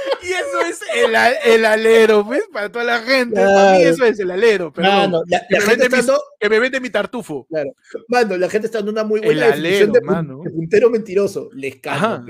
[0.22, 2.44] Y eso es el, el alero, ¿ves?
[2.52, 3.36] Para toda la gente.
[3.36, 4.72] Para mí eso es el alero.
[4.72, 5.98] Pero la, que, gente me
[6.38, 7.46] que, me vende mi tartufo.
[7.48, 7.70] Claro.
[8.08, 10.40] Mano, la gente está dando una muy buena el alero, de, mano.
[10.44, 11.48] de puntero mentiroso.
[11.54, 12.24] Les cago.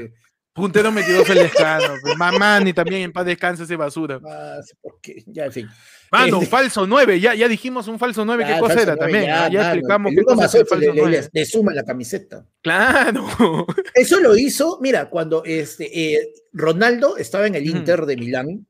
[0.52, 1.94] Puntero metido lescano.
[2.16, 4.20] Mamá, ni también en paz descanse ese basura.
[4.26, 5.68] Ah, porque, ya, en fin.
[6.10, 9.26] Mano, un falso 9, ya, ya dijimos un falso 9, ¿qué cosa era también?
[9.26, 11.28] Ya, explicamos qué cosa el falso 9.
[11.32, 12.44] Le, suma la camiseta.
[12.62, 13.66] Claro.
[13.94, 18.66] Eso lo hizo, mira, cuando este, eh, Ronaldo estaba en el Inter de Milán,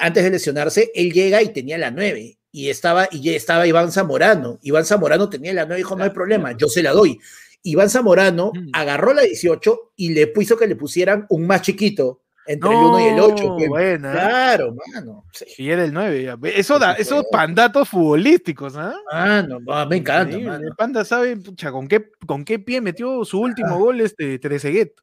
[0.00, 4.58] antes de lesionarse, él llega y tenía la 9 y estaba, y estaba Iván Zamorano.
[4.62, 7.20] Iván Zamorano tenía la 9 y dijo, no hay problema, yo se la doy.
[7.66, 8.70] Iván Zamorano mm.
[8.72, 13.00] agarró la 18 y le puso que le pusieran un más chiquito entre el 1
[13.00, 13.56] y el 8.
[13.68, 14.12] Buena.
[14.12, 15.24] Claro, mano.
[15.58, 16.38] Y era el 9.
[16.54, 18.94] Eso da, esos pandatos futbolísticos, ¿ah?
[19.10, 20.36] Ah, no, me encanta.
[20.36, 23.78] El panda sabe, pucha, con qué, con qué pie metió su último ah.
[23.78, 24.94] gol este Trezeguet.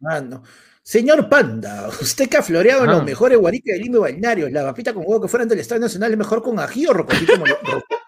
[0.00, 0.42] Mano.
[0.82, 4.94] Señor Panda, usted que ha floreado en los mejores guariques del lindo balneario, la papita
[4.94, 7.34] con huevo que fueran del Estado Nacional es mejor con ají o rocotito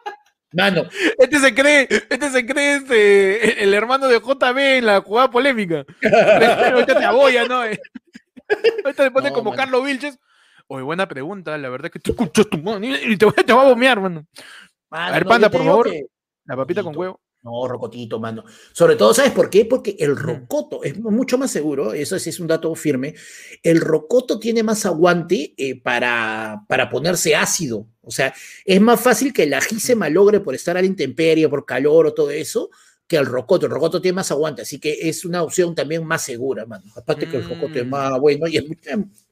[0.53, 0.85] Mano.
[1.19, 5.85] Este se cree, este se cree este, el hermano de JB en la jugada polémica.
[6.73, 7.57] Ahorita te aboya, ¿no?
[7.57, 7.81] Ahorita
[9.05, 10.19] te pone como Carlos Vilches.
[10.67, 13.63] Oye, buena pregunta, la verdad es que tú escuchas tu mano y te, te va
[13.63, 14.27] a bombear, mano.
[14.91, 15.91] a ver, Panda, por favor.
[16.45, 17.21] La papita con huevo.
[17.42, 18.44] No, rocotito, mano.
[18.72, 19.64] Sobre todo, ¿sabes por qué?
[19.64, 23.14] Porque el rocoto es mucho más seguro, eso sí es un dato firme.
[23.62, 27.87] El rocoto tiene más aguante eh, para, para ponerse ácido.
[28.03, 28.35] O sea,
[28.66, 32.09] es más fácil que el ají se malogre por estar a la intemperie, por calor
[32.09, 32.70] o todo eso,
[33.11, 33.66] que el rocoto.
[33.66, 36.85] El rocoto tiene más aguante, así que es una opción también más segura, mano.
[36.94, 37.90] Aparte que el rocoto es mm.
[37.90, 38.64] más bueno y es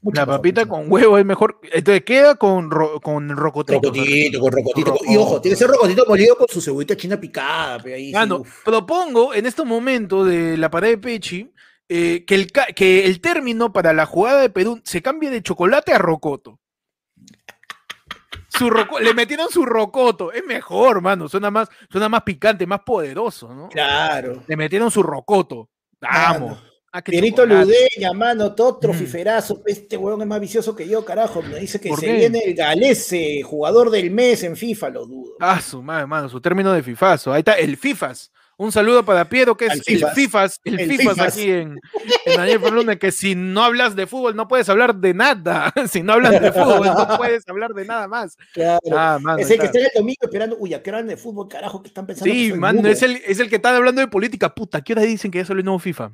[0.03, 1.61] La papita con huevo es mejor.
[1.63, 3.79] Entonces queda con, ro con rocotito.
[3.81, 4.97] Rocotito, con rocotito.
[5.09, 7.81] y ojo, tiene que ser rocotito molido con su cebollita china picada.
[7.85, 11.53] Ahí, mano, propongo en este momento de la pared de Pechi
[11.89, 15.93] eh, que, el, que el término para la jugada de Perú se cambie de chocolate
[15.93, 16.59] a rocoto
[19.01, 20.33] le metieron su rocoto.
[20.33, 21.29] Es mejor, mano.
[21.29, 23.69] Suena más, suena más picante, más poderoso, ¿no?
[23.69, 24.43] Claro.
[24.47, 25.69] Le metieron su rocoto.
[26.01, 26.59] Vamos.
[26.91, 29.63] Ah, Pierito Ludeña, mano, todo trofiferazo.
[29.67, 31.43] Este huevón es más vicioso que yo, carajo.
[31.43, 35.33] Me dice que se viene el Galese, jugador del mes en FIFA, lo dudo.
[35.39, 37.33] Ah, su madre, mano, su término de FIFAzo.
[37.33, 38.33] Ahí está, el FIFAS.
[38.61, 41.79] Un saludo para Piero, que es el FIFAS, el, FIFAS, aquí en,
[42.27, 45.73] en Daniel Fernández, que si no hablas de fútbol no puedes hablar de nada.
[45.89, 48.37] Si no hablas de fútbol no puedes hablar de nada más.
[48.53, 48.81] Claro.
[48.93, 51.83] Ah, es el que está el domingo esperando, uy, ¿a qué hora de fútbol, carajo,
[51.83, 52.35] que están pensando?
[52.35, 54.53] Sí, man, es el, es el que está hablando de política.
[54.53, 56.11] Puta, ¿qué hora dicen que ya sale el nuevo FIFA?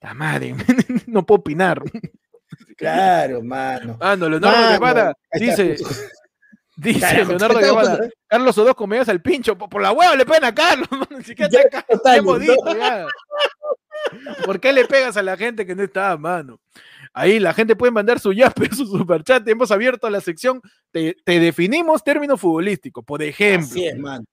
[0.00, 0.54] La madre,
[1.06, 1.82] no puedo opinar.
[2.76, 3.96] Claro, mano.
[3.98, 5.76] Mano, Leonardo Guevara dice,
[6.76, 10.54] Dice Leonardo Guevara, Carlos Odosco me das al pincho, por, la hueva le pegan a
[10.54, 13.06] Carlos, ni siquiera ya.
[14.44, 16.60] ¿Por qué le pegas a la gente que no está, mano?
[17.14, 19.46] Ahí la gente puede mandar su yape, su superchat.
[19.46, 20.60] Hemos abierto la sección.
[20.90, 23.02] Te, definimos término futbolístico.
[23.02, 23.80] Por ejemplo,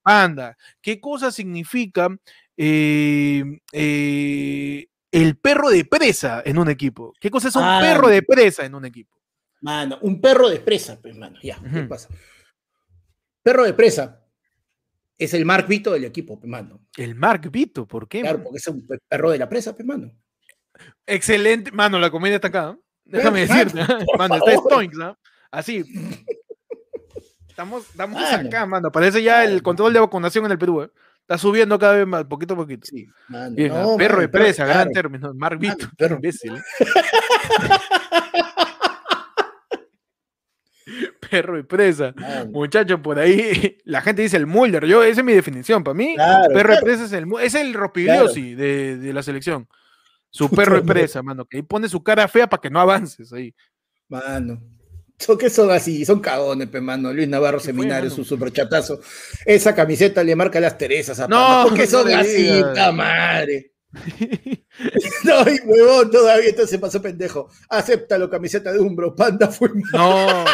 [0.04, 2.08] anda, ¿qué cosa significa
[2.56, 7.13] eh, eh, el perro de presa en un equipo?
[7.19, 7.80] ¿Qué cosa es un ah.
[7.82, 9.18] perro de presa en un equipo?
[9.62, 12.10] Mano, un perro de presa, pues, mano, ya, ¿qué pasa?
[13.43, 14.26] Perro de presa
[15.17, 16.88] es el Mark Vito del equipo, pues, mano.
[16.95, 18.22] El Mark Vito, ¿por qué?
[18.22, 20.12] Claro, porque es un perro de la presa, pues, mano.
[21.06, 22.78] Excelente, mano, la comida está acá.
[22.78, 22.82] ¿eh?
[23.06, 23.82] Déjame decirte,
[24.17, 25.17] mano, está Stoinks, ¿no?
[25.52, 25.84] Así.
[27.48, 28.91] Estamos, estamos acá, mano.
[28.91, 30.91] Parece ya el control de vacunación en el Perú, ¿eh?
[31.22, 32.88] Está subiendo cada vez más, poquito a poquito.
[32.88, 33.56] Sí, mano.
[33.98, 35.34] perro de presa, gran término.
[35.36, 36.15] Mark Vito, perro.
[36.15, 36.56] imbécil.
[36.56, 36.62] ¿eh?
[41.30, 42.13] perro y presa.
[42.50, 44.86] Muchachos, por ahí la gente dice el Mulder.
[44.86, 45.84] Yo, esa es mi definición.
[45.84, 46.15] Para mí,
[46.54, 49.68] perro y presa es el, es el Rospigliosi de, la selección.
[50.30, 51.46] Su perro y presa, mano.
[51.46, 53.54] Que ahí pone su cara fea para que no avances ahí.
[54.08, 54.62] Mano.
[55.18, 57.12] Son que son así, son cagones, pe, mano.
[57.12, 59.02] Luis Navarro Seminario, su superchatazo.
[59.46, 63.74] Esa camiseta le marca las Teresas a No, porque son así, puta madre.
[65.24, 67.50] no, y huevón, todavía se pasó pendejo.
[67.70, 70.46] Acéptalo, camiseta de Umbro, Panda fue No.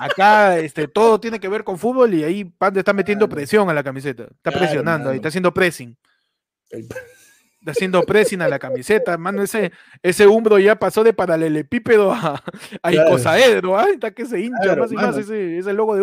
[0.00, 3.74] Acá este, todo tiene que ver con fútbol y ahí Panda está metiendo presión a
[3.74, 4.24] la camiseta.
[4.24, 5.94] Está presionando ahí, está haciendo pressing.
[6.70, 9.42] Está haciendo pressing a la camiseta, mano.
[9.42, 12.42] Ese, ese Umbro ya pasó de paralelepípedo a,
[12.82, 13.78] a icosaedro.
[13.78, 13.88] ¿ah?
[13.92, 16.02] Está que se hincha más y más ese, ese logo de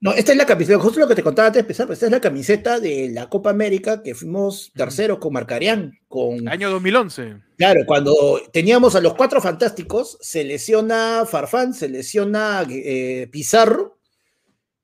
[0.00, 2.12] No, esta es la camiseta, justo lo que te contaba antes de empezar, esta es
[2.12, 5.98] la camiseta de la Copa América que fuimos terceros con Marcarián.
[6.08, 7.36] Con, Año 2011.
[7.56, 13.98] Claro, cuando teníamos a los cuatro fantásticos, se lesiona Farfán, se lesiona eh, Pizarro,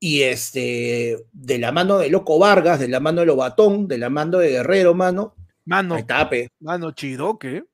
[0.02, 4.08] y este, de la mano de Loco Vargas, de la mano de Lobatón, de la
[4.08, 5.36] mano de Guerrero, mano.
[5.66, 6.04] Mano.
[6.06, 6.48] Tape.
[6.60, 7.64] Mano, Chiroque.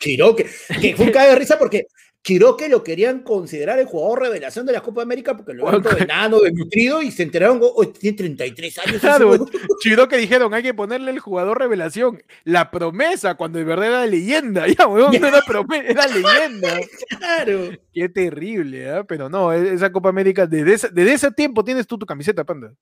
[0.00, 0.46] Chiroque,
[0.80, 1.86] que fue un cae de risa porque
[2.22, 6.04] Chiroque lo querían considerar el jugador revelación de la Copa América porque lo vieron de
[6.04, 9.00] enano, nutrido y se enteraron, oh, tiene 33 años.
[9.00, 9.46] Claro,
[9.80, 14.66] Chiroque dijeron, hay que ponerle el jugador revelación, la promesa, cuando de verdad era leyenda.
[14.78, 16.80] Ya, weón, no era promesa, era leyenda.
[17.18, 17.70] Claro.
[17.92, 19.04] Qué terrible, ¿eh?
[19.08, 22.44] pero no, e-, esa Copa América, desde ese, desde ese tiempo tienes tú tu camiseta,
[22.44, 22.74] panda.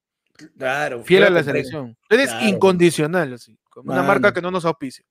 [0.58, 1.04] Claro.
[1.04, 1.96] Fiel a la selección.
[2.10, 5.04] Eres incondicional, así, como una marca que no nos auspicia.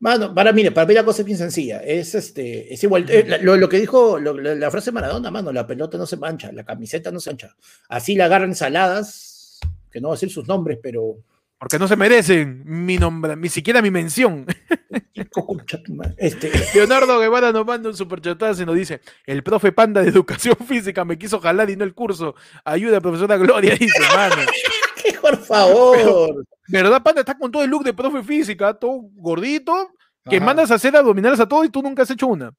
[0.00, 1.78] Mano, para, mire, para mí la cosa es bien sencilla.
[1.82, 3.06] Es, este, es igual.
[3.08, 7.10] Eh, lo, que dijo la, frase Maradona, mano, la pelota no se mancha, la camiseta
[7.10, 7.56] no se mancha.
[7.88, 11.16] Así la agarran saladas, que no voy a decir sus nombres, pero.
[11.58, 14.44] Porque no se merecen mi nombre, ni siquiera mi mención.
[16.18, 16.52] este.
[16.74, 21.04] Leonardo Guevara nos manda un superchatazo y nos dice: El profe Panda de Educación Física
[21.04, 22.34] me quiso jalar y no el curso.
[22.64, 24.36] Ayuda, profesora Gloria, dice, mano.
[25.20, 26.44] Por favor.
[26.68, 27.20] ¿Verdad, Panda?
[27.20, 29.90] Está con todo el look de profe física, todo gordito,
[30.28, 32.52] que mandas a hacer abdominales a todos y tú nunca has hecho una.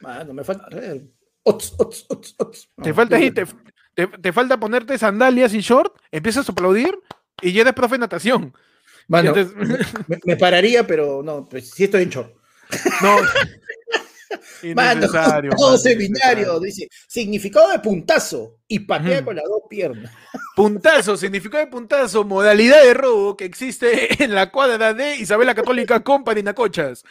[0.00, 0.68] Mano, me falta.
[2.82, 6.98] te falta ahí, te, falta ponerte sandalias y short, empiezas a aplaudir
[7.40, 8.52] y ya eres profe de natación.
[9.06, 9.32] Bueno,
[10.24, 12.34] me, pararía, pero no, pues sí estoy en short.
[13.02, 13.16] No.
[14.74, 15.06] Mano,
[15.56, 20.10] todo seminario, dice, significado de puntazo y patea con las dos piernas.
[20.56, 26.00] Puntazo, significado de puntazo, modalidad de robo que existe en la cuadra de Isabela Católica
[26.00, 27.02] Company Nacochas.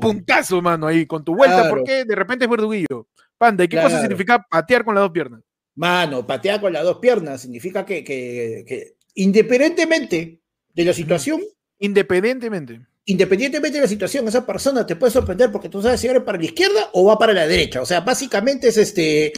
[0.00, 3.08] Puntazo, mano, ahí, con tu vuelta, porque de repente es verduguillo.
[3.36, 5.40] Panda, ¿y qué cosa significa patear con las dos piernas?
[5.74, 10.40] Mano, patear con las dos piernas significa que, que independientemente
[10.72, 11.42] de la situación.
[11.78, 16.24] Independientemente independientemente de la situación, esa persona te puede sorprender porque tú sabes si va
[16.24, 17.82] para la izquierda o va para la derecha.
[17.82, 19.32] O sea, básicamente es este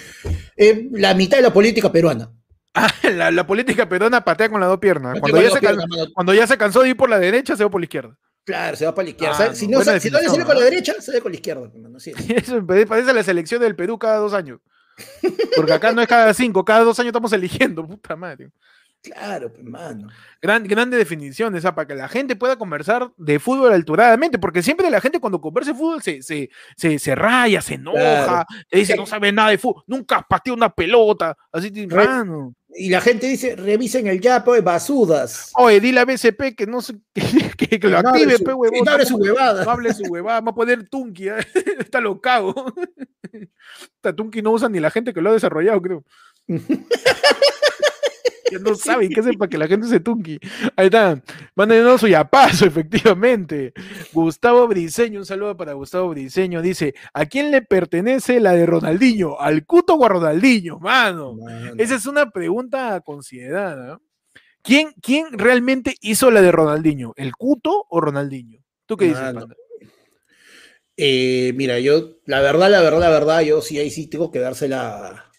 [0.57, 2.31] eh, la mitad de la política peruana.
[2.79, 5.19] Ah, la, política peruana patea con las dos piernas.
[5.19, 8.15] Cuando ya, se cansó de ir por la derecha, se va por la izquierda.
[8.45, 9.37] Claro, se va para la izquierda.
[9.39, 11.71] Ah, si no, si no le sale con la derecha, se va con la izquierda.
[12.37, 14.61] Eso parece la selección del Perú cada dos años.
[15.57, 18.51] Porque acá no es cada cinco, cada dos años estamos eligiendo, puta madre.
[19.07, 20.09] Claro, hermano.
[20.43, 24.91] Gran, grande definición esa, para que la gente pueda conversar de fútbol alturadamente, porque siempre
[24.91, 29.07] la gente cuando conversa de fútbol se, se, se, raya, se enoja, te dice, no
[29.07, 32.55] sabe nada de fútbol, nunca has una pelota, así, hermano.
[32.79, 35.53] Y la gente dice, revisen el yapo de basudas.
[35.55, 38.85] Oye, dile a BCP que no se, que, lo active, pe, huevón.
[38.85, 39.65] No hable su huevada.
[39.65, 41.37] No hable su huevada, va a poner Tunki, ¿eh?
[41.79, 42.75] está lo cago.
[44.17, 46.05] Tunki no usa ni la gente que lo ha desarrollado, creo.
[48.59, 50.39] Que no saben qué hacen para que la gente se tunqui.
[50.77, 51.23] Ahí está.
[51.55, 53.73] Mándenos su yapazo, efectivamente.
[54.13, 56.63] Gustavo Briseño, un saludo para Gustavo Briseño.
[56.63, 59.41] Dice: ¿A quién le pertenece la de Ronaldinho?
[59.41, 60.79] ¿Al Cuto o a Ronaldinho?
[60.79, 61.37] Mano.
[61.79, 63.99] Esa es una pregunta considerada.
[64.63, 67.13] ¿Quién, ¿Quién realmente hizo la de Ronaldinho?
[67.17, 68.65] ¿El Cuto o Ronaldinho?
[68.85, 69.35] ¿Tú qué dices,
[70.97, 74.39] eh, mira, yo, la verdad, la verdad, la verdad, yo sí ahí sí tengo que
[74.39, 75.31] dársela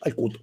[0.00, 0.40] al Cuto.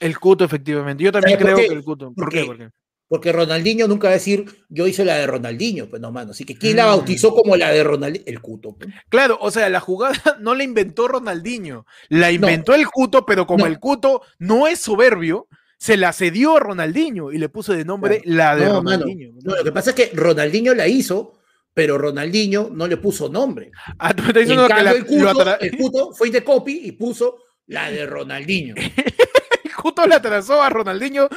[0.00, 1.02] El Cuto, efectivamente.
[1.02, 2.12] Yo también creo que el Cuto.
[2.12, 2.70] ¿Por, qué?
[3.08, 6.32] Porque Ronaldinho nunca va a decir, yo hice la de Ronaldinho, pues no, mano.
[6.32, 6.88] Así que ¿quién la mm.
[6.88, 8.24] bautizó como la de Ronaldinho?
[8.26, 8.76] El Cuto.
[8.76, 8.90] Pues.
[9.08, 13.66] Claro, o sea, la jugada no la inventó Ronaldinho, la inventó el Cuto, pero como
[13.66, 18.22] el Cuto no es soberbio, se la cedió a Ronaldinho y le puso de nombre
[18.24, 19.34] la de Ronaldinho.
[19.42, 21.38] No, lo que pasa es que Ronaldinho la hizo,
[21.72, 23.70] pero Ronaldinho no le puso nombre.
[23.98, 27.36] Ah, tú estás diciendo que el, Cuto, el Cuto fue de copy y puso
[27.66, 28.74] la de Ronaldinho.
[29.86, 31.28] justo le atrasó a Ronaldinho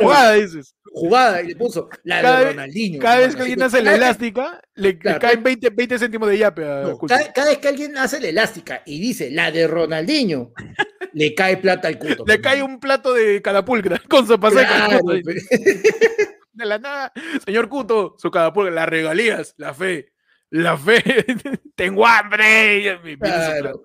[0.00, 0.74] jugada, dices.
[0.84, 3.00] Jugada, y le puso la de Ronaldinho.
[3.00, 6.62] Cada vez que alguien hace la elástica, le, caen 20, 20, céntimos de yape
[7.08, 10.52] cada, vez que alguien hace la elástica y dice la de Ronaldinho,
[11.14, 12.24] le cae plata al cuto.
[12.26, 15.00] Le cae un plato de cadapulcra con sopa seca.
[16.52, 17.12] de la nada,
[17.44, 20.12] señor Cuto, su cadapulcra, las regalías, la fe
[20.50, 21.02] la fe,
[21.74, 22.98] tengo hambre.
[23.18, 23.82] Claro,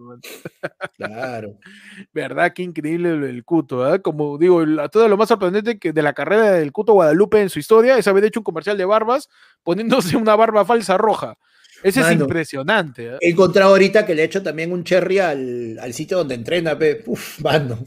[0.96, 1.60] claro.
[2.14, 2.54] ¿Verdad?
[2.54, 3.94] Qué increíble el, Cuto.
[3.94, 4.02] ¿eh?
[4.02, 7.60] Como digo, todo lo más sorprendente que de la carrera del Cuto Guadalupe en su
[7.60, 9.28] historia es haber hecho un comercial de barbas
[9.64, 11.38] poniéndose una barba falsa roja.
[11.84, 13.08] Ese es impresionante.
[13.08, 13.18] ¿eh?
[13.22, 16.78] He encontrado ahorita que le he hecho también un cherry al, sitio donde entrena.
[16.78, 17.04] Pe.
[17.08, 17.80] Uf, mano.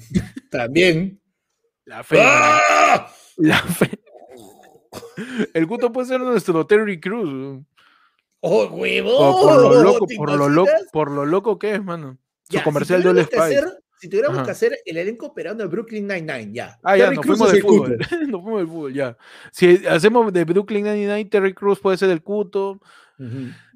[0.51, 1.21] también.
[1.85, 2.19] La fe.
[2.21, 3.07] ¡Ah!
[3.37, 3.91] La fe.
[5.53, 7.63] El Cuto puede ser nuestro Terry Cruz.
[8.47, 9.41] ¡Oh, huevo!
[9.41, 12.19] por, lo loco, por, lo loco, por lo loco que es, mano.
[12.51, 16.53] Su comercial si de All Si tuviéramos que hacer el elenco operando de Brooklyn Nine-Nine,
[16.53, 16.79] ya.
[16.83, 17.99] Ah, ya, nos fuimos del fútbol.
[18.29, 19.17] nos fuimos del fútbol, ya.
[19.51, 22.83] Si hacemos de Brooklyn Nine-Nine, Terry Cruz puede ser el Cuto.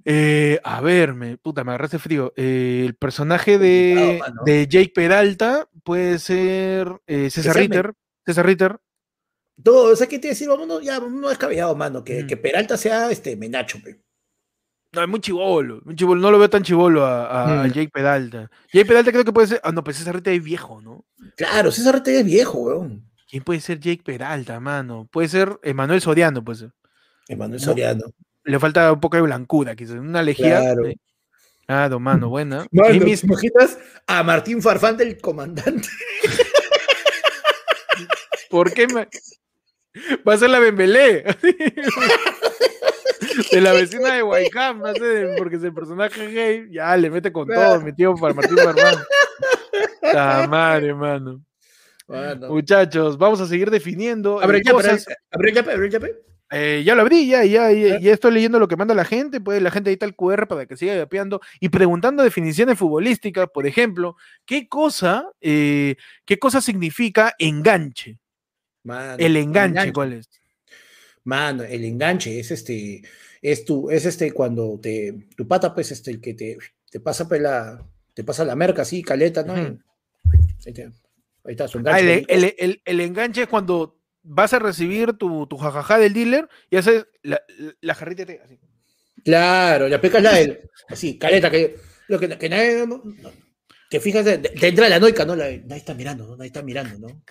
[0.05, 2.35] eh, a ver, me, puta, me agarraste frío.
[2.37, 7.95] Eh, el personaje de, de, Jake Peralta puede ser eh, César Ritter.
[8.27, 8.79] César Ritter.
[9.63, 10.47] Todo, o sea, ¿qué te decir?
[10.47, 12.05] Vamos, ya, no descabellado, mano.
[12.05, 14.03] Que, que Peralta sea este Menacho, pe.
[14.93, 17.73] No, es muy chivolo, No lo veo tan chivolo a, mm.
[17.73, 18.51] Jake Pedalta.
[18.73, 19.61] Jake Pedalta creo que puede ser.
[19.63, 21.05] Ah, no, pues César Rete es viejo, ¿no?
[21.37, 23.05] Claro, César Rete es viejo, weón.
[23.29, 25.07] ¿Quién puede ser Jake Peralta, mano?
[25.11, 26.65] Puede ser Emanuel Soriano, pues.
[27.29, 28.07] Emanuel Soriano.
[28.45, 29.97] Le falta un poco de blancura, quizás.
[29.97, 30.61] Una lejía.
[30.61, 30.85] Claro.
[31.69, 32.67] Ah, mano, buena.
[32.73, 35.89] Mano, imaginas a Martín Farfán del comandante?
[38.51, 39.07] ¿Por qué me...
[40.27, 41.25] Va a ser la Bembelé.
[43.53, 47.33] de la vecina de Guaycam, no sé, porque es el personaje gay, ya le mete
[47.33, 48.95] con todo, mi tío para Martín Barman.
[50.03, 51.43] La madre, mano.
[52.49, 54.41] Muchachos, vamos a seguir definiendo.
[54.41, 56.01] Abre ya, abre ya, abre ya.
[56.51, 59.39] Eh, ya lo abrí, ya, ya, ya, ya, estoy leyendo lo que manda la gente,
[59.39, 63.67] pues la gente está el QR para que siga yapeando y preguntando definiciones futbolísticas, por
[63.67, 64.17] ejemplo,
[64.47, 68.19] ¿qué cosa, eh, qué cosa significa enganche?
[69.19, 70.38] el enganche, ¿cuál es?
[71.29, 73.03] Mano, el enganche es este,
[73.43, 76.57] es tu, es este cuando te, tu pata, pues, este, el que te,
[76.91, 79.53] te pasa pues, la, te pasa la merca así, caleta, ¿no?
[79.53, 79.79] Ahí,
[81.45, 82.25] está su enganche.
[82.27, 86.49] Ah, el, el, el, enganche es cuando vas a recibir tu, tu jajaja del dealer
[86.71, 87.43] y haces la,
[87.83, 88.59] la jarrita así.
[89.23, 91.77] Claro, la peca es la del, así, caleta, que,
[92.09, 92.87] lo que, que nadie,
[93.91, 95.37] te fijas, te entra la noica, ¿no?
[95.37, 96.37] nadie está mirando, ¿no?
[96.37, 97.23] Nadie está mirando, ¿no?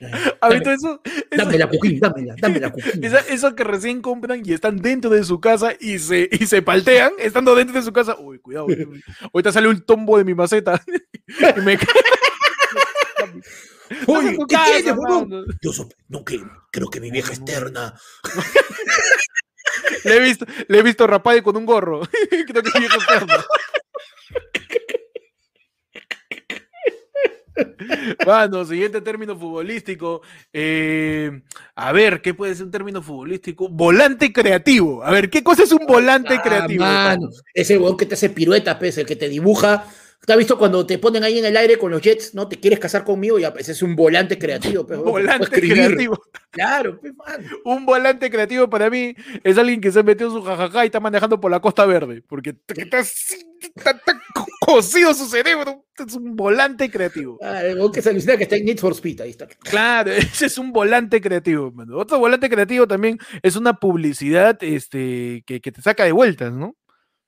[0.40, 1.02] A ver, eso,
[1.36, 3.02] dame la cuquín, dame la cuquín.
[3.02, 7.12] Eso que recién compran y están dentro de su casa y se, y se paltean
[7.18, 8.16] estando dentro de su casa.
[8.18, 8.68] Uy, cuidado.
[9.32, 10.80] Ahorita sale un tombo de mi maceta.
[11.56, 11.78] y me
[14.06, 14.94] Uy, ¿qué tienes,
[15.62, 15.72] Yo
[16.08, 17.98] no, que, creo que mi vieja es terna.
[20.04, 22.02] le he visto, le he visto rapado con un gorro.
[22.28, 23.44] creo que mi vieja es terna.
[28.24, 30.22] Bueno, siguiente término futbolístico.
[30.52, 31.42] Eh,
[31.74, 33.68] a ver, ¿qué puede ser un término futbolístico?
[33.68, 35.02] Volante creativo.
[35.04, 36.84] A ver, ¿qué cosa es un volante ah, creativo?
[37.54, 39.84] Es el que te hace piruetas, pues, el que te dibuja
[40.26, 42.48] ¿Te has visto cuando te ponen ahí en el aire con los Jets, no?
[42.48, 43.38] ¿Te quieres casar conmigo?
[43.38, 44.86] Ya, pues es un volante creativo.
[44.86, 46.20] Pues, volante creativo.
[46.50, 47.14] Claro, pues,
[47.64, 51.00] Un volante creativo para mí es alguien que se metió en su jajaja y está
[51.00, 52.22] manejando por la Costa Verde.
[52.26, 54.02] Porque está, está,
[54.60, 55.86] cocido su cerebro.
[55.96, 57.38] Es un volante creativo.
[57.42, 57.62] Ah,
[57.92, 59.46] que se alucina que está en Need for Speed, ahí está.
[59.46, 61.72] Claro, ese es un volante creativo.
[61.94, 66.76] Otro volante creativo también es una publicidad este, que, que te saca de vueltas, ¿no?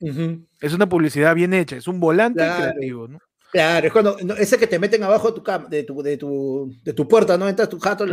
[0.01, 3.19] Es una publicidad bien hecha, es un volante creativo, ¿no?
[3.53, 6.93] Claro, es cuando ese que te meten abajo de tu, de tu, de tu, de
[6.93, 7.49] tu puerta, ¿no?
[7.49, 8.07] Entras tu jato,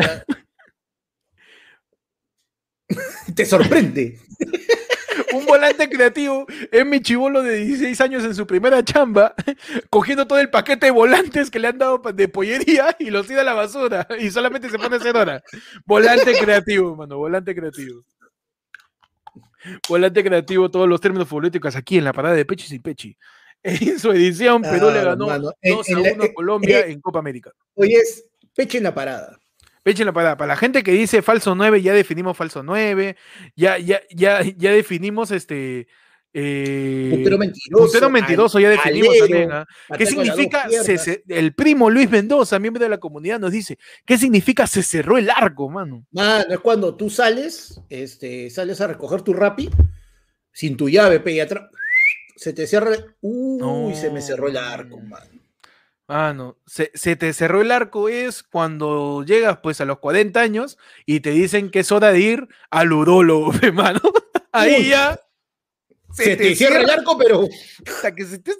[3.35, 4.19] te sorprende.
[5.33, 9.35] un volante creativo es mi chivolo de 16 años en su primera chamba,
[9.89, 13.41] cogiendo todo el paquete de volantes que le han dado de pollería y los tira
[13.41, 15.43] a la basura y solamente se pone a hacer hora.
[15.85, 18.03] Volante creativo, mano, volante creativo.
[19.87, 23.17] Volante creativo, todos los términos futbolísticos aquí en la parada de Pechi y Pechi.
[23.63, 27.51] En su edición, Perú le ganó 2 a 1 a Colombia en Copa América.
[27.73, 29.39] Hoy es Pechi en la parada.
[29.83, 30.37] Pechi en la parada.
[30.37, 33.17] Para la gente que dice falso 9, ya definimos falso 9,
[33.55, 35.87] ya, ya, ya, ya definimos este
[36.39, 37.83] eh, puntero mentiroso.
[37.85, 39.51] Puntero mentiroso, ya definimos también.
[39.51, 39.65] ¿ah?
[39.97, 40.67] ¿Qué significa?
[41.29, 45.31] el primo Luis Mendoza, miembro de la comunidad, nos dice: ¿Qué significa se cerró el
[45.31, 46.05] arco, mano?
[46.11, 49.71] Mano, es cuando tú sales, este, sales a recoger tu rapi
[50.51, 51.71] sin tu llave, pe, y atrás
[52.35, 52.91] se te cierra.
[53.21, 55.31] Uy, se me cerró el arco, mano.
[56.07, 60.77] Mano, se, se, te cerró el arco es cuando llegas pues a los 40 años
[61.05, 64.01] y te dicen que es hora de ir al urólogo, mano.
[64.51, 65.19] Ahí ya
[66.13, 67.47] se, te, cierra, el arco, pero.
[68.15, 68.51] que se te.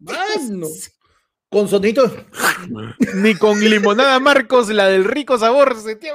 [0.00, 0.68] Mano.
[1.48, 2.12] Con sonitos.
[3.14, 6.10] Ni con limonada Marcos, la del rico sabor, se te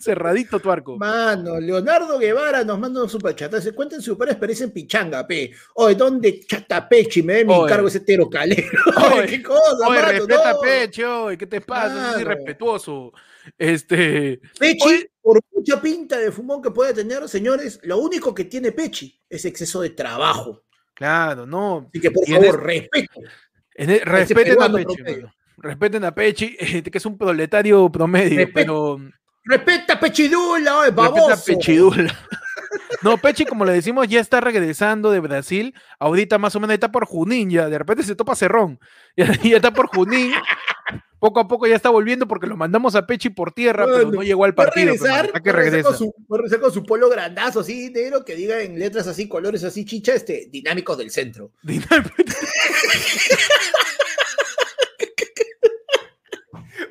[0.00, 0.96] cerradito tu arco.
[0.96, 3.54] Mano, Leonardo Guevara nos manda un superchat.
[3.60, 5.52] Se cuenten su experiencia en Pichanga, pe.
[5.74, 7.22] Oye, ¿dónde chata Pechi?
[7.22, 8.78] Me mi cargo ese tero calero.
[9.14, 12.14] Oye, qué cosa, oye, respeta Pechi, oye, ¿qué te pasa?
[12.14, 13.12] Es irrespetuoso.
[13.58, 14.40] Este.
[14.58, 19.20] Pechi, por mucha pinta de fumón que puede tener, señores, lo único que tiene Pechi
[19.28, 20.64] es exceso de trabajo.
[20.94, 21.88] Claro, no.
[21.88, 23.24] Así que por favor, respeten.
[24.04, 24.96] Respeten a Pechi.
[25.58, 28.98] Respeten a Pechi, que es un proletario promedio, pero.
[29.44, 31.30] Respeta a Pechidula, baboso.
[31.30, 32.28] Respeta a Pechidula.
[33.02, 35.74] No, Pechi, como le decimos, ya está regresando de Brasil.
[35.98, 38.78] Ahorita más o menos está por Junín, ya de repente se topa Cerrón.
[39.14, 40.32] Ya, ya está por Junín
[41.22, 44.24] poco a poco ya está volviendo porque lo mandamos a Pechi por tierra, pero no
[44.24, 44.86] llegó al partido.
[44.94, 45.90] Regresar, que regresa.
[45.90, 49.62] Con su, regresar con su polo grandazo así, negro, que diga en letras así, colores
[49.62, 51.52] así, chicha, este, dinámicos del centro.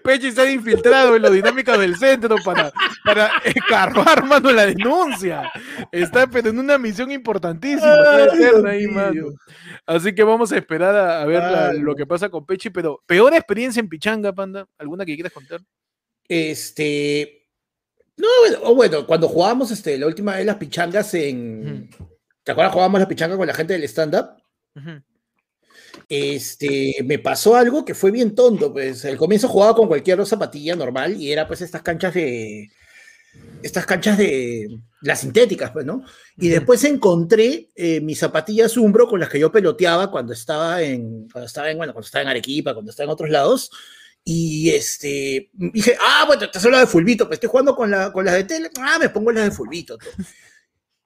[0.03, 2.71] Pechi está infiltrado en los dinámicos del centro para,
[3.05, 5.51] para escarbar, mano, la denuncia.
[5.91, 7.93] Está pero en una misión importantísima.
[8.67, 8.85] ahí,
[9.85, 13.79] Así que vamos a esperar a, ver lo que pasa con Pechi, pero peor experiencia
[13.79, 14.67] en Pichanga, Panda.
[14.77, 15.61] ¿Alguna que quieras contar?
[16.27, 17.47] Este.
[18.17, 21.89] No, bueno, bueno, cuando jugábamos este, la última vez las pichangas en.
[22.43, 22.73] ¿Te acuerdas?
[22.73, 24.41] Jugábamos las pichangas con la gente del stand-up
[26.11, 30.75] este, me pasó algo que fue bien tonto, pues al comienzo jugaba con cualquier zapatilla
[30.75, 32.69] normal y era pues estas canchas de,
[33.63, 34.67] estas canchas de
[35.01, 36.03] las sintéticas, pues, ¿no?
[36.37, 41.29] Y después encontré eh, mis zapatillas Umbro con las que yo peloteaba cuando estaba en,
[41.29, 43.71] cuando estaba en, bueno, cuando estaba en Arequipa, cuando estaba en otros lados.
[44.23, 48.23] Y este, dije, ah, bueno, te hablando de fulbito, pues estoy jugando con, la, con
[48.23, 49.97] las de tele, ah, me pongo las de fulbito.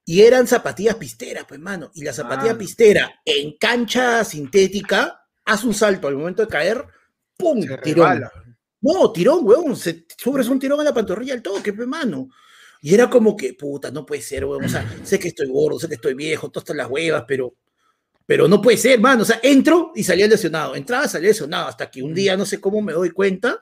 [0.07, 1.91] Y eran zapatillas pisteras, pues, mano.
[1.95, 2.57] Y la zapatilla ah.
[2.57, 6.85] pistera en cancha sintética, hace un salto al momento de caer,
[7.35, 7.59] ¡pum!
[7.83, 8.23] tirón.
[8.81, 9.75] No, tirón, weón.
[9.75, 12.29] Se, subes un tirón en la pantorrilla al toque, pues, mano.
[12.81, 14.65] Y era como que, puta, no puede ser, weón.
[14.65, 17.55] O sea, sé que estoy gordo, sé que estoy viejo, todas estas las huevas, pero,
[18.27, 19.23] pero no puede ser, mano.
[19.23, 20.75] O sea, entro y salía lesionado.
[20.75, 21.67] Entraba, salía lesionado.
[21.67, 23.59] Hasta que un día, no sé cómo me doy cuenta,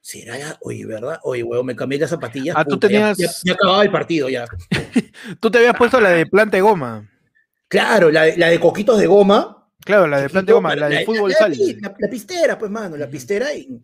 [0.00, 1.20] será oye, ¿verdad?
[1.22, 2.54] Oye, weón, me cambié las zapatillas.
[2.58, 3.18] Ah, tú tenías.
[3.18, 4.44] Ya, acababa el partido ya.
[5.40, 7.08] tú te habías puesto la de planta de goma.
[7.68, 9.68] Claro, la, la de coquitos de goma.
[9.84, 11.56] Claro, la de planta de goma, la, de fútbol sal.
[11.80, 13.52] La, pistera, pues, mano, la pistera.
[13.54, 13.82] Y,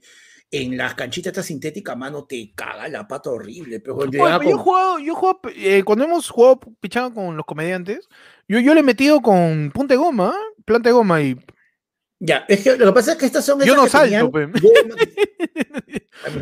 [0.50, 3.80] en las canchitas esta sintética, mano, te caga la pata horrible.
[3.80, 8.08] Pero yo he jugado, yo eh, cuando hemos jugado pichado con los comediantes,
[8.46, 10.34] yo, yo le he metido con punta de goma,
[10.64, 11.36] planta de goma y.
[12.26, 13.60] Ya, es que lo que pasa es que estas son.
[13.60, 14.30] Yo no salto,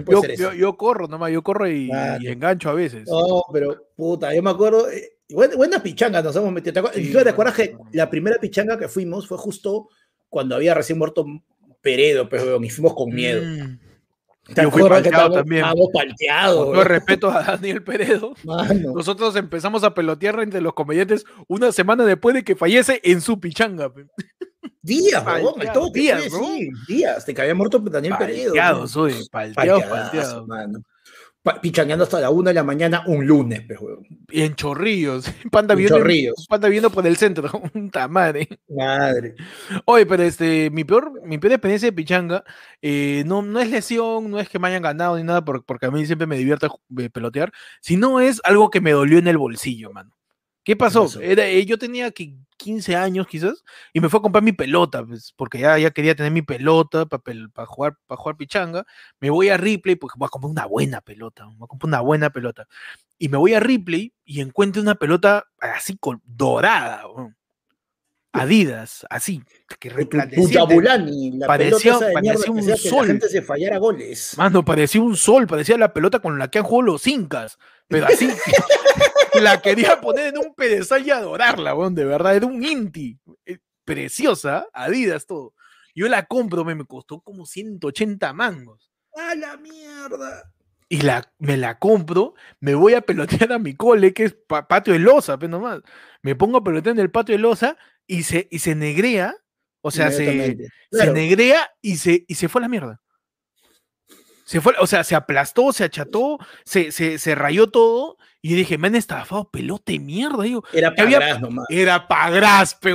[0.08, 1.90] yo, yo, corro nomás, yo corro y,
[2.24, 3.08] engancho a veces.
[3.08, 4.88] No, pero puta, yo me acuerdo.
[4.88, 6.72] Eh, buenas pichangas nos hemos metido.
[6.84, 9.88] ¿Te acuerdas, que la primera pichanga que fuimos fue justo
[10.28, 11.26] cuando había recién muerto
[11.80, 13.42] Peredo, pero y fuimos con miedo.
[13.42, 13.80] Mm.
[14.54, 15.64] Yo fui palteado también.
[15.64, 18.34] Con respeto a Daniel Peredo.
[18.94, 23.40] Nosotros empezamos a pelotear entre los comediantes una semana después de que fallece en su
[23.40, 23.92] pichanga.
[24.82, 26.44] Días, bro, días, bro.
[26.44, 28.52] Sí, días, te que había muerto Daniel Peredo.
[28.52, 30.46] Palteado soy, palteado, palteado.
[31.60, 33.80] Pichangueando hasta la una de la mañana un lunes, pues,
[34.30, 35.24] Y en Chorrillos.
[35.50, 36.46] Panda viendo, Chorrillos.
[36.48, 37.50] Panda viendo por el centro.
[37.72, 38.48] Puta madre.
[38.68, 39.34] Madre.
[39.84, 42.44] Oye, pero este, mi peor, mi peor experiencia de pichanga
[42.80, 45.90] eh, no, no es lesión, no es que me hayan ganado ni nada, porque a
[45.90, 49.92] mí siempre me divierte eh, pelotear, sino es algo que me dolió en el bolsillo,
[49.92, 50.12] mano.
[50.64, 51.08] ¿Qué pasó?
[51.20, 55.32] Era, eh, yo tenía 15 años quizás y me fue a comprar mi pelota, pues,
[55.36, 58.84] porque ya, ya quería tener mi pelota para jugar, para jugar pichanga.
[59.20, 62.00] Me voy a Ripley porque voy a comprar una buena pelota, voy a comprar una
[62.00, 62.68] buena pelota.
[63.18, 67.04] Y me voy a Ripley y encuentro una pelota así dorada.
[68.34, 69.42] Adidas, así,
[69.78, 70.54] que resplandeciente.
[71.36, 73.06] la parecía, parecía un sol.
[73.06, 74.34] la gente se fallara goles.
[74.38, 77.58] Mano, parecía un sol, parecía la pelota con la que han jugado los incas,
[77.88, 78.30] pero así,
[79.42, 84.66] la quería poner en un pedestal y adorarla, de verdad, era un inti, eh, preciosa,
[84.72, 85.52] Adidas, todo.
[85.94, 88.90] Yo la compro, me, me costó como 180 mangos.
[89.14, 90.50] ¡A la mierda!
[90.88, 94.92] Y la, me la compro, me voy a pelotear a mi cole, que es patio
[94.92, 95.80] de losa, pero nomás.
[96.22, 97.76] Me pongo a pelotear en el patio de losa
[98.06, 99.34] y se, y se negrea,
[99.80, 100.56] o sea, se,
[100.90, 103.00] se negrea y se, y se fue a la mierda.
[104.44, 108.18] Se fue, o sea, se aplastó, se acható, se, se, se rayó todo.
[108.44, 110.42] Y yo dije, me han estafado pelote mierda.
[110.42, 111.66] Digo, era pagras nomás.
[111.70, 112.92] Era pagras, pe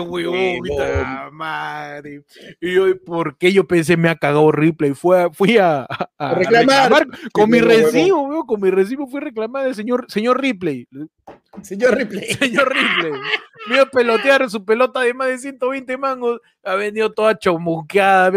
[1.31, 2.23] madre.
[2.59, 4.93] Y yo, ¿por qué yo pensé me ha cagado Ripley?
[4.93, 5.87] Fue, fui a,
[6.19, 7.07] reclamar.
[7.31, 10.85] con mi recibo, con mi recibo fui a reclamar al señor, señor Ripley.
[11.61, 12.25] Señor Ripley.
[12.39, 13.19] Señor Ripley.
[13.67, 16.39] Me a pelotear su pelota de más de 120 mangos.
[16.63, 18.31] Ha venido toda chomuqueada.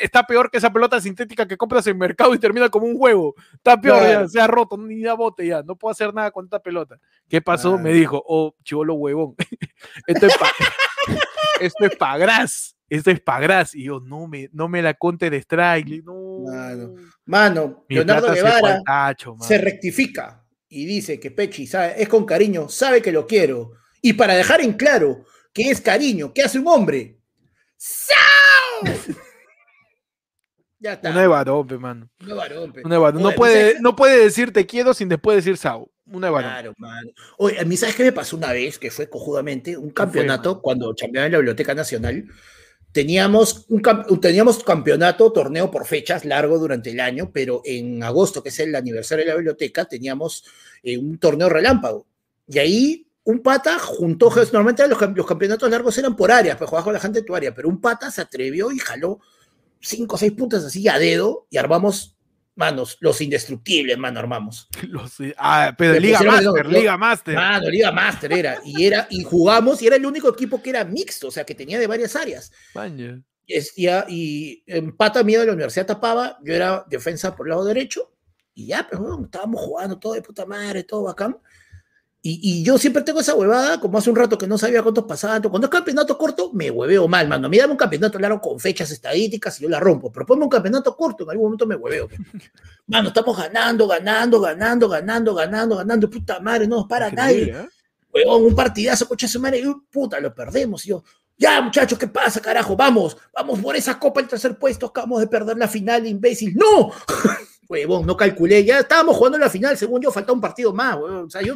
[0.00, 3.34] Está peor que esa pelota sintética que compras en mercado y termina como un juego.
[3.54, 5.62] Está peor, ya, se ha roto, ni da bote ya.
[5.62, 6.98] No puedo hacer nada con esta pelota.
[7.28, 7.78] ¿Qué pasó?
[7.78, 9.34] Me dijo, oh, chivolo huevón.
[10.06, 10.52] Esto es para
[11.60, 12.76] Esto es pa gras.
[12.88, 13.74] Esto es pa gras.
[13.74, 16.04] Y yo, no me, no me la conte de strike.
[16.04, 16.44] No.
[16.46, 18.82] Mano, Mano Leonardo Guevara
[19.40, 23.72] se rectifica y dice que Pechi sabe, es con cariño, sabe que lo quiero.
[24.02, 27.18] Y para dejar en claro que es cariño, que hace un hombre.
[27.76, 28.16] ¡Sao!
[30.78, 31.10] ya está.
[31.10, 32.10] Un varón, mano.
[32.20, 35.90] Un No, puede, no puede decir te quiero sin después decir Sao.
[36.10, 36.50] Una varón.
[36.50, 37.10] Claro, mano.
[37.38, 38.78] Oye, a mí, ¿sabes qué me pasó una vez?
[38.78, 42.26] Que fue cojudamente un campeonato cuando chambeaba en la Biblioteca Nacional
[42.96, 43.82] teníamos un,
[44.22, 48.74] teníamos campeonato, torneo por fechas, largo durante el año, pero en agosto, que es el
[48.74, 50.44] aniversario de la biblioteca, teníamos
[50.82, 52.06] eh, un torneo relámpago.
[52.48, 56.84] Y ahí un pata juntó, normalmente los, los campeonatos largos eran por áreas, pues jugabas
[56.84, 59.20] con la gente de tu área, pero un pata se atrevió y jaló
[59.78, 62.15] cinco o seis puntos así a dedo y armamos
[62.56, 64.68] manos, los indestructibles, mano, armamos.
[65.38, 67.34] ah, pero Liga Master, Liga Master.
[67.34, 68.60] Mano, Liga Master era.
[68.64, 71.54] Y era, y jugamos, y era el único equipo que era mixto, o sea, que
[71.54, 72.50] tenía de varias áreas.
[73.46, 78.12] Y, y empata miedo de la Universidad tapaba, yo era defensa por el lado derecho,
[78.54, 81.36] y ya, pues bueno, estábamos jugando todo de puta madre, todo bacán.
[82.28, 85.40] Y, yo siempre tengo esa huevada, como hace un rato que no sabía cuántos pasaban.
[85.42, 87.48] Cuando es campeonato corto, me hueveo mal, mano.
[87.48, 90.10] Me dame un campeonato largo con fechas estadísticas y yo la rompo.
[90.10, 92.08] Pero ponme un campeonato corto, en algún momento me hueveo.
[92.88, 96.10] Mano, estamos ganando, ganando, ganando, ganando, ganando, ganando.
[96.10, 97.44] Puta madre, no nos para nadie.
[97.44, 97.68] ¿eh?
[98.12, 99.60] Huevón, un partidazo, coche su madre.
[99.60, 100.84] Y puta, lo perdemos.
[100.84, 101.04] Y yo,
[101.36, 102.74] ya, muchachos, ¿qué pasa, carajo?
[102.76, 104.86] Vamos, vamos por esa copa el tercer puesto.
[104.86, 106.56] Acabamos de perder la final, imbécil.
[106.56, 106.90] ¡No!
[107.68, 108.64] huevón, no calculé.
[108.64, 111.26] Ya estábamos jugando en la final, según yo, falta un partido más, huevón.
[111.26, 111.54] O sea, yo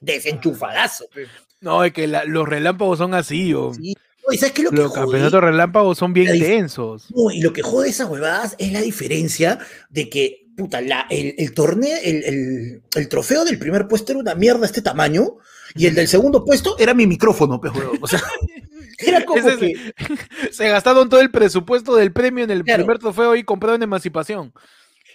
[0.00, 1.06] desenchufadazo.
[1.60, 3.72] No, es que los relámpagos son así, o...
[3.74, 3.94] Sí.
[4.38, 7.08] ¿sabes qué lo que Los campeonatos relámpagos son bien densos.
[7.14, 11.54] No, y lo que jode esas huevadas es la diferencia de que puta, la, el,
[11.54, 15.38] torneo, el, trofeo del primer puesto era una mierda este tamaño,
[15.74, 18.20] y el del segundo puesto era mi micrófono, pues, O sea,
[18.98, 19.94] era como que...
[20.52, 24.52] Se gastaron todo el presupuesto del premio en el primer trofeo y compraron emancipación.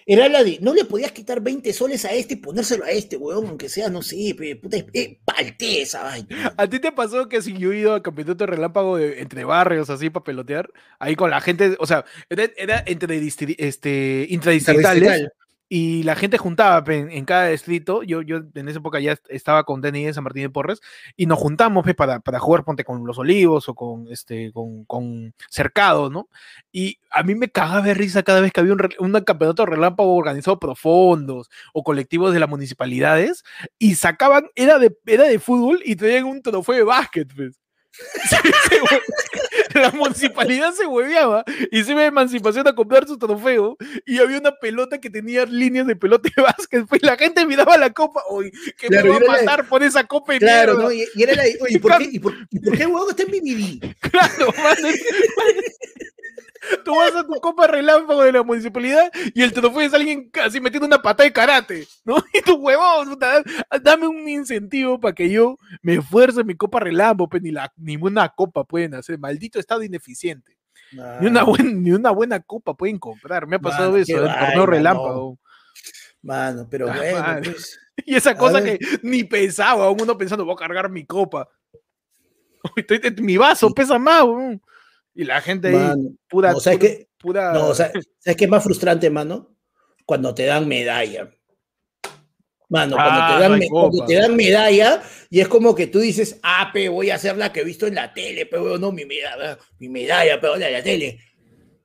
[0.08, 3.18] Era la de, no le podías quitar 20 soles a este y ponérselo a este,
[3.18, 6.54] weón, aunque sea, no sé, puta, es palte esa vaina.
[6.58, 9.90] ¿A ti te pasó que si yo he ido a campeonato relámpago de, entre barrios,
[9.90, 10.70] así, para pelotear?
[11.00, 13.20] Ahí con la gente, o sea, era, entre
[13.58, 15.32] este, intradistritales
[15.78, 18.02] y la gente juntaba en, cada distrito.
[18.02, 20.80] Yo, yo en esa época ya estaba con Denis en San Martín de Porres
[21.18, 25.34] y nos juntamos para, para, jugar, ponte con los olivos o con este con, con
[25.50, 26.30] cercado, ¿no?
[26.72, 30.58] Y a mí me cagaba de risa cada vez que había un, campeonato relámpago organizado
[30.60, 33.44] por fondos o colectivos de las municipalidades
[33.78, 37.60] y sacaban, era de, era de fútbol y traían un trofeo de básquet, pues.
[39.82, 44.40] la municipalidad se hueveaba y se iba a emancipación a comprar su trofeo y había
[44.40, 46.86] una pelota que tenía líneas de pelota de básquet.
[46.88, 50.36] Pues la gente miraba la copa, oye, que me va a matar por esa copa
[50.36, 50.92] y Claro, ¿no?
[50.92, 54.94] y, era la, oye, ¿por qué, y por, qué huevo está en mi Claro, man,
[56.84, 60.60] Tú vas a tu copa relámpago de la municipalidad y el trofeo es alguien casi
[60.60, 62.16] metiendo una pata de karate, ¿no?
[62.34, 63.18] Y tu huevón,
[63.82, 67.72] dame un incentivo para que yo me esfuerce en mi copa relámpago, pues ni la,
[67.78, 70.58] ninguna copa pueden hacer, maldito estado ineficiente.
[71.20, 74.66] Ni, una buena, ni una buena copa pueden comprar, me ha pasado eso, el torneo
[74.66, 75.40] relámpago.
[76.22, 80.58] Mano, pero ah, bueno, pues, Y esa cosa que ni pensaba, uno pensando, voy a
[80.58, 81.48] cargar mi copa.
[83.20, 84.24] mi vaso pesa más,
[85.16, 85.96] y la gente ahí,
[86.28, 86.52] pura.
[86.52, 87.08] No, ¿sabes qué?
[87.24, 88.06] No, ¿sabes
[88.38, 89.56] qué es más frustrante, mano?
[90.06, 91.32] Cuando te dan medalla.
[92.68, 96.72] Mano, cuando, te, ah, cuando te dan medalla y es como que tú dices, ah,
[96.74, 99.58] pe, voy a hacer la que he visto en la tele, pero no, mi medalla,
[99.80, 101.20] mi medalla, pero la de la tele.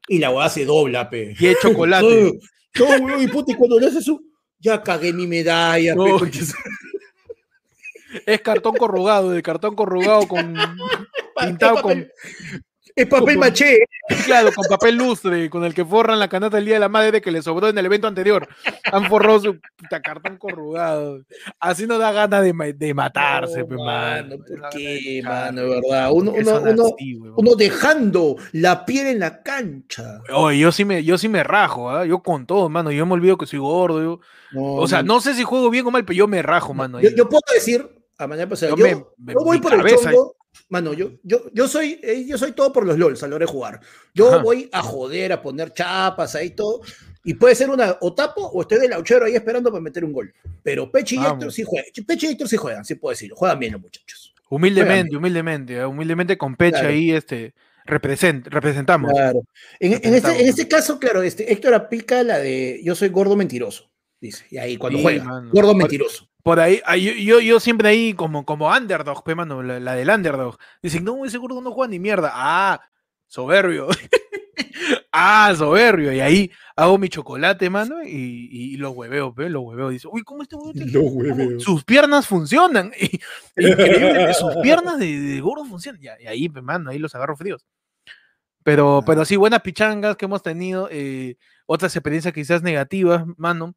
[0.08, 1.34] Y la weá se dobla, pe.
[1.38, 2.38] Y es chocolate.
[2.78, 4.20] no, y puta, y cuando le haces eso,
[4.58, 6.30] ya cagué mi medalla, pe.
[8.26, 10.54] Es cartón corrugado, de cartón corrugado con
[11.36, 12.08] pintado con
[13.02, 13.78] es papel maché.
[14.26, 17.20] Claro, con papel lustre, con el que forran la canasta del Día de la Madre
[17.20, 18.48] que le sobró en el evento anterior.
[18.90, 19.60] Han forrado su
[20.02, 21.20] cartón corrugado.
[21.60, 24.36] Así no da ganas de, matarse, no, mano.
[24.38, 25.62] ¿Por qué, mano?
[25.68, 26.10] verdad.
[26.12, 26.34] Uno,
[27.36, 30.20] uno, dejando la piel en la cancha.
[30.34, 32.04] Oye, yo sí me, yo sí me rajo, ¿ah?
[32.04, 32.90] yo con todo, mano.
[32.90, 34.20] Yo me olvido que soy gordo.
[34.56, 37.00] o sea, no sé si juego bien o mal, pero yo me rajo, mano.
[37.00, 37.88] Yo, puedo decir,
[38.18, 40.34] a mañana pasada, yo, yo, voy por el chongo
[40.68, 43.46] Mano, yo, yo, yo, soy, eh, yo soy todo por los LOLs a la hora
[43.46, 43.80] de jugar.
[44.14, 46.82] Yo voy a joder, a poner chapas ahí todo.
[47.24, 50.12] Y puede ser una o tapo o estoy de lauchero ahí esperando para meter un
[50.12, 50.32] gol.
[50.62, 51.90] Pero Peche y Héctor sí juegan.
[52.06, 53.36] Peche y Héctor sí juegan, sí puedo decirlo.
[53.36, 54.32] Juegan bien los muchachos.
[54.48, 59.12] Humildemente, humildemente, eh, humildemente con Peche ahí este, represent, representamos.
[59.12, 59.42] Claro.
[59.78, 63.90] En, este, en, este, caso, claro, este, Héctor aplica la de yo soy gordo mentiroso.
[64.20, 64.44] Dice.
[64.50, 65.42] Y ahí cuando juega.
[65.52, 66.29] Gordo mentiroso.
[66.42, 66.80] Por ahí,
[67.24, 70.56] yo, yo, siempre ahí como, como underdog, mano, la, del underdog.
[70.82, 72.30] Dicen, no, ese gordo no juega ni mierda.
[72.32, 72.80] Ah,
[73.26, 73.88] soberbio.
[75.12, 76.12] ah, soberbio.
[76.12, 79.90] Y ahí hago mi chocolate, mano, y, y lo hueveo, pues, lo hueveo.
[79.90, 81.60] Dice, uy, ¿cómo este hueveo?
[81.60, 82.92] Sus piernas funcionan.
[83.56, 86.00] Increíble, sus piernas de, gordo funcionan.
[86.02, 87.66] Y, ahí, mano, ahí los agarro fríos.
[88.62, 89.04] Pero, ah.
[89.04, 90.88] pero sí, buenas pichangas que hemos tenido.
[90.90, 91.36] Eh,
[91.66, 93.74] otras experiencias quizás negativas, mano.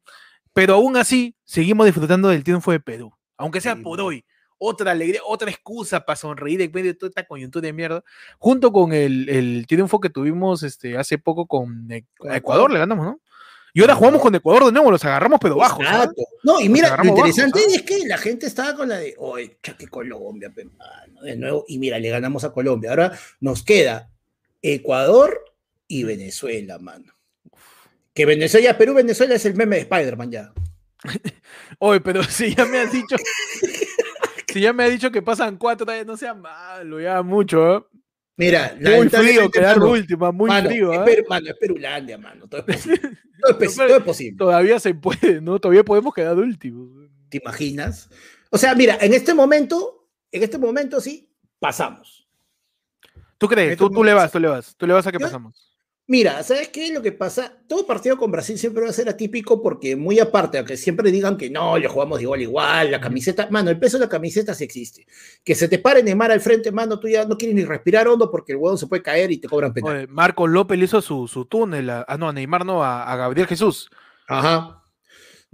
[0.54, 3.12] Pero aún así, seguimos disfrutando del triunfo de Perú.
[3.36, 4.24] Aunque sea por hoy.
[4.56, 8.04] Otra alegría, otra excusa para sonreír en medio de toda esta coyuntura de mierda.
[8.38, 13.20] Junto con el, el triunfo que tuvimos este, hace poco con Ecuador, le ganamos, ¿no?
[13.76, 15.80] Y ahora jugamos con Ecuador de nuevo, los agarramos pero bajo.
[16.44, 19.88] No, y mira, lo interesante es que la gente estaba con la de, oye, chaque
[19.88, 22.90] Colombia, de nuevo, y mira, le ganamos a Colombia.
[22.90, 24.12] Ahora nos queda
[24.62, 25.52] Ecuador
[25.88, 27.13] y Venezuela, mano.
[28.14, 30.52] Que Venezuela, Perú, Venezuela es el meme de Spider-Man ya.
[31.78, 33.16] Oye, pero si ya me has dicho.
[34.48, 37.84] si ya me has dicho que pasan cuatro, no sea malo, ya mucho, ¿eh?
[38.36, 40.92] Mira, muy frío quedar última, muy frío.
[40.92, 41.18] ¿eh?
[41.18, 42.48] Es, mano, es Perulandia, mano.
[42.48, 43.18] Todo es posible.
[43.40, 44.36] Todo es, posible.
[44.38, 45.60] Todavía se puede, ¿no?
[45.60, 46.88] Todavía podemos quedar últimos.
[47.28, 48.10] ¿Te imaginas?
[48.50, 52.28] O sea, mira, en este momento, en este momento sí, pasamos.
[53.38, 53.76] ¿Tú crees?
[53.76, 54.74] Tú, tú, le vas, tú le vas.
[54.76, 55.73] Tú le vas a que pasamos.
[56.06, 56.92] Mira, ¿sabes qué?
[56.92, 60.58] Lo que pasa, todo partido con Brasil siempre va a ser atípico porque muy aparte,
[60.58, 64.04] aunque siempre digan que no, le jugamos igual igual, la camiseta, mano, el peso de
[64.04, 65.06] la camiseta sí existe.
[65.42, 68.30] Que se te pare Neymar al frente, mano, tú ya no quieres ni respirar hondo
[68.30, 70.06] porque el huevo se puede caer y te cobran penal.
[70.08, 73.88] Marco López hizo su, su túnel, ah no, a Neymar no, a, Gabriel Jesús.
[74.28, 74.83] Ajá.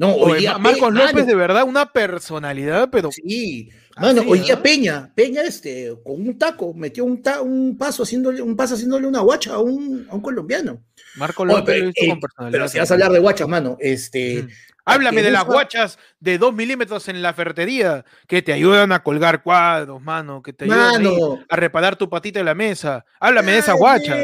[0.01, 3.11] No, hoy día Marcos López, de verdad, una personalidad, pero.
[3.13, 8.41] Sí, mano, hoy día Peña, Peña, este, con un taco, metió un, un paso haciéndole,
[8.41, 10.83] un paso haciéndole una guacha a un, a un colombiano.
[11.17, 12.53] Marco López, pero, eh, con personalidad.
[12.53, 14.49] Pero si vas a hablar de guachas, mano, este.
[14.87, 19.43] Háblame de las guachas de dos milímetros en la ferretería que te ayudan a colgar
[19.43, 21.05] cuadros, mano, que te ayudan
[21.47, 23.05] a reparar tu patita de la mesa.
[23.21, 24.19] Háblame de esas guachas.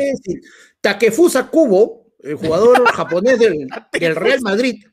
[0.80, 3.68] Takefusa Kubo, el jugador japonés del,
[4.16, 4.84] Real Madrid.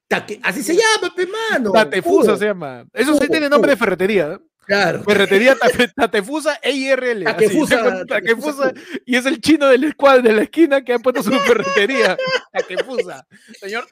[0.41, 1.71] así se llama, pe, mano.
[1.71, 2.85] Takefusa se llama.
[2.93, 4.39] Eso sí tiene nombre de ferretería.
[4.65, 5.03] Claro.
[5.03, 5.57] Ferretería
[5.95, 7.25] Tatefusa EIRL.
[7.25, 8.73] Takefusa, Takefusa.
[9.05, 9.93] Y es el chino del
[10.23, 12.17] de la esquina que ha puesto su ferretería.
[12.51, 13.25] Takefusa.
[13.59, 13.85] Señor,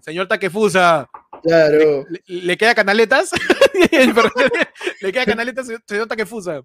[0.00, 1.08] Señor Takefusa.
[1.42, 2.04] Claro.
[2.26, 3.30] ¿Le, queda canaletas?
[5.00, 6.62] ¿Le queda canaletas, señor Takefusa?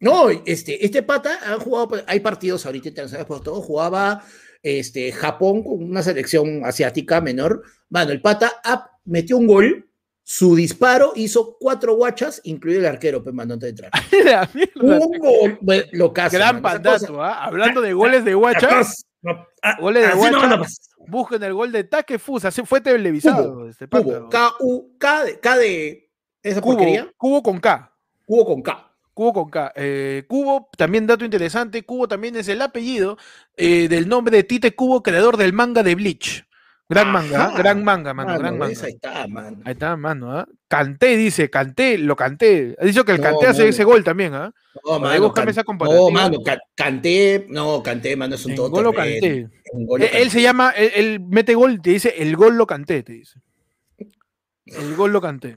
[0.00, 4.24] no, este, este pata ha jugado, hay partidos ahorita internacionales por todo, jugaba
[4.62, 7.62] este, Japón con una selección asiática menor.
[7.90, 8.52] Mano, el pata
[9.04, 9.88] metió un gol,
[10.22, 14.50] su disparo hizo cuatro guachas, incluido el arquero, pues, mano, antes de entrar.
[14.76, 15.58] un gol,
[15.92, 17.44] lo Gran pandazo, ¿ah?
[17.44, 19.06] Hablando de goles de guachas.
[19.80, 20.90] goles de guachas.
[21.06, 23.54] Busquen el gol de Takefusa, se fue televisado.
[23.54, 26.10] Cubo, este K-U, K de, K de
[26.42, 27.10] esa cubo, porquería.
[27.16, 27.94] Cubo con K.
[28.26, 28.87] Cubo con K.
[29.18, 29.72] Cubo con K.
[29.74, 33.18] Eh, Cubo, también dato interesante, Cubo también es el apellido
[33.56, 36.46] eh, del nombre de Tite Cubo, creador del manga de Bleach.
[36.88, 37.54] Gran manga, ¿eh?
[37.58, 38.80] gran manga, mano, gran manga.
[38.80, 39.58] Ahí está, mano.
[39.64, 40.46] Ahí está, mano.
[40.68, 42.76] Canté, dice, canté, lo canté.
[42.80, 44.54] Ha dicho que el canté hace ese gol también, ¿ah?
[44.84, 45.48] No, mano, can...
[45.48, 46.38] esa no, mano,
[46.76, 48.70] canté, no, canté, mano, es un todo.
[48.70, 49.48] Gol lo canté.
[50.12, 53.40] Él, se llama, él, mete gol, te dice, el gol lo canté, te dice.
[54.66, 55.56] El gol lo canté.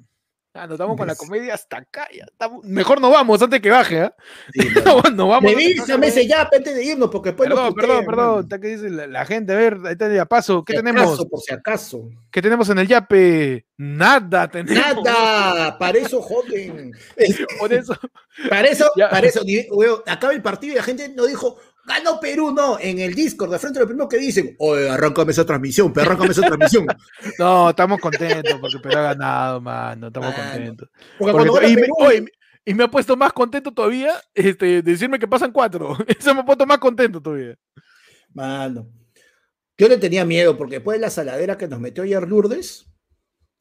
[0.54, 2.10] Ah, nos estamos con la comedia hasta acá.
[2.14, 2.26] Ya
[2.64, 4.12] Mejor no vamos antes que baje, ¿eh?
[4.54, 5.02] Sí, no.
[5.14, 5.49] no vamos.
[5.49, 8.49] Revísame ese ya antes de irnos, porque después Perdón, perdón, perdón.
[8.49, 10.66] Que dice la, gente, a ver, ahí está ya paso.
[10.66, 11.26] ¿Qué tenemos?
[11.26, 12.10] por si acaso.
[12.30, 13.66] ¿Qué tenemos en el yape?
[13.78, 15.04] Nada tenemos.
[15.06, 16.91] Nada, para eso joden.
[17.60, 17.97] Por eso.
[18.49, 19.41] Para eso, para eso,
[20.06, 23.59] acaba el partido y la gente no dijo, ganó Perú, no, en el Discord, de
[23.59, 26.86] frente a lo primero que dicen, oye, arráncame esa transmisión, pero arráncame esa transmisión.
[27.39, 30.89] no, estamos contentos porque Perú ha ganado, mano, estamos contentos.
[32.65, 35.97] y, me, ha puesto más contento todavía este, decirme que pasan cuatro.
[36.07, 37.55] Eso me ha puesto más contento todavía.
[38.34, 38.88] Mano.
[39.77, 42.91] Yo le tenía miedo porque después de la saladera que nos metió ayer Lourdes,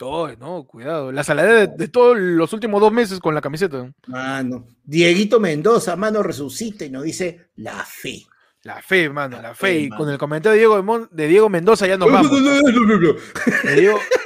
[0.01, 1.13] todo, no, cuidado.
[1.13, 3.93] La saladera de, todos los últimos dos meses con la camiseta.
[4.07, 4.67] Mano.
[4.83, 8.25] Dieguito Mendoza, mano, resucita y nos dice la fe.
[8.63, 9.79] La fe, mano, la, fe.
[9.81, 12.33] y con el comentario de Diego, de Diego Mendoza ya nos vamos.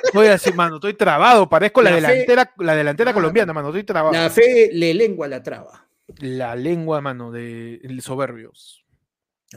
[0.05, 1.49] estoy así, mano, estoy trabado.
[1.49, 4.12] Parezco la, delantera, la delantera colombiana, mano, estoy trabado.
[4.12, 5.89] La fe le lengua la traba.
[6.18, 8.84] La lengua, mano, de soberbios.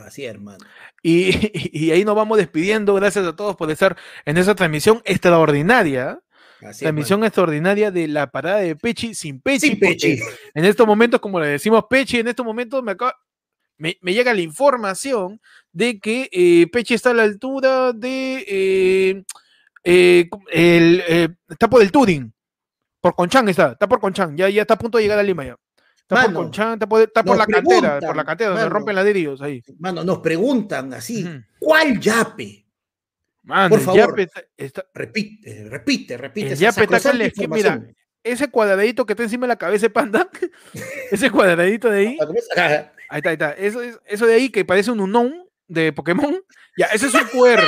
[0.05, 0.65] Así, hermano.
[1.03, 2.93] Y, ahí nos vamos despidiendo.
[2.95, 3.95] Gracias a todos por estar
[4.25, 6.19] en esa transmisión extraordinaria.
[6.59, 9.75] transmisión extraordinaria de la parada de Pechi sin Pechi.
[9.75, 10.19] Pechi.
[10.53, 12.95] En estos momentos, como le decimos Pechi, en estos momentos me,
[14.01, 15.39] me, llega la información
[15.71, 18.43] de que eh, Pechi está a la altura de.
[18.47, 19.23] Eh,
[19.83, 22.33] eh, el, está por el Turing.
[22.99, 25.45] Por Conchán está, está por Conchán, ya, ya está a punto de llegar a Lima
[25.45, 25.55] ya.
[26.09, 29.61] Está por Conchán, está por, la cantera, por la cantera donde rompen ladrillos ahí.
[29.77, 31.27] Mano, nos preguntan así,
[31.59, 32.65] ¿cuál yape?
[33.69, 34.15] por favor,
[34.93, 36.51] repite, repite, repite.
[36.53, 37.83] El yape está en la esquina, mira,
[38.23, 40.29] ese cuadradito que está encima de la cabeza de panda,
[41.11, 42.17] ese cuadradito de ahí,
[43.09, 46.41] ahí está, ahí está, eso, eso de ahí que parece un unón de Pokémon,
[46.77, 47.63] ya, ese es un QR.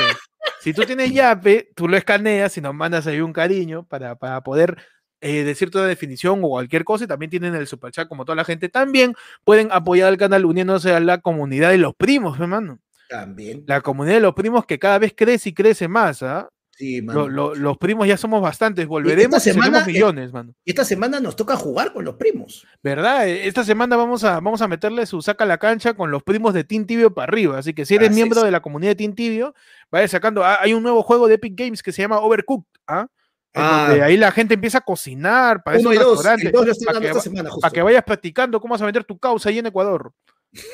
[0.61, 4.41] Si tú tienes yape, tú lo escaneas y nos mandas ahí un cariño para, para
[4.41, 4.77] poder
[5.21, 8.35] eh, decir toda definición o cualquier cosa y también tienen el super chat como toda
[8.35, 8.69] la gente.
[8.69, 12.79] También pueden apoyar al canal uniéndose a la comunidad de los primos, hermano.
[13.09, 13.63] También.
[13.67, 16.49] La comunidad de los primos que cada vez crece y crece más, ¿ah?
[16.79, 20.53] Sí, los primos ya somos bastantes, volveremos esta semana, eh, millones, mano.
[20.63, 22.65] Esta semana nos toca jugar con los primos.
[22.81, 23.27] ¿Verdad?
[23.27, 26.23] E, esta semana vamos a, vamos a meterle su saca a la cancha con los
[26.23, 27.57] primos de Team Tibio para arriba.
[27.57, 29.53] Así que si eres miembro de la comunidad de Team Tibio,
[29.91, 30.45] vaya sacando.
[30.45, 33.07] Ah, hay un nuevo juego de Epic Games que se llama Overcooked, ¿ah?
[33.53, 33.89] Ah.
[34.03, 35.91] ahí la gente empieza a cocinar para Uno
[36.21, 40.13] para, que, vayas practicando cómo vas a vender tu causa ahí en Ecuador.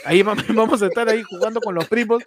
[0.05, 0.23] Ahí
[0.53, 2.23] vamos a estar ahí jugando con los primos.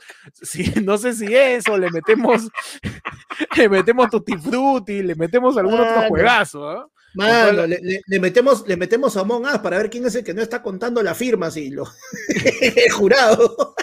[0.82, 2.48] no sé si eso, le metemos,
[3.56, 6.68] le metemos Tutti Frutti, le metemos algún otro juegazo.
[6.68, 6.88] ¿ah?
[7.14, 10.62] le, metemos, le metemos a Among Us para ver quién es el que no está
[10.62, 11.84] contando la firma, si lo
[12.62, 13.74] el jurado.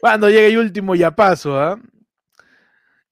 [0.00, 1.78] Cuando llegue el último ya paso, ¿ah?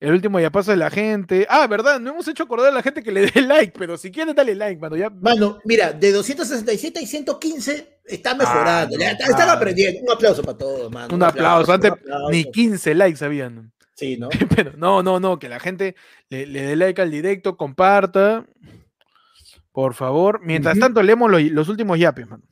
[0.01, 1.45] El último ya pasa de la gente.
[1.51, 4.13] Ah, verdad, no hemos hecho acordar a la gente que le dé like, pero si
[4.13, 4.97] quieres dale like, mano.
[4.97, 5.11] Ya...
[5.11, 8.97] Mano, mira, de 267 y 115 está mejorando.
[8.97, 10.01] están aprendiendo.
[10.03, 11.15] Un aplauso para todos, mano.
[11.15, 11.73] Un, aplauso.
[11.73, 11.93] Antes
[12.31, 13.73] ni 15 likes habían.
[13.95, 14.29] Sí, ¿no?
[14.57, 15.97] Pero no, no, no, que la gente
[16.29, 18.47] le, dé like al directo, comparta.
[19.73, 20.41] Por favor.
[20.45, 22.45] Mientras tanto, leemos los, últimos yapes, mano.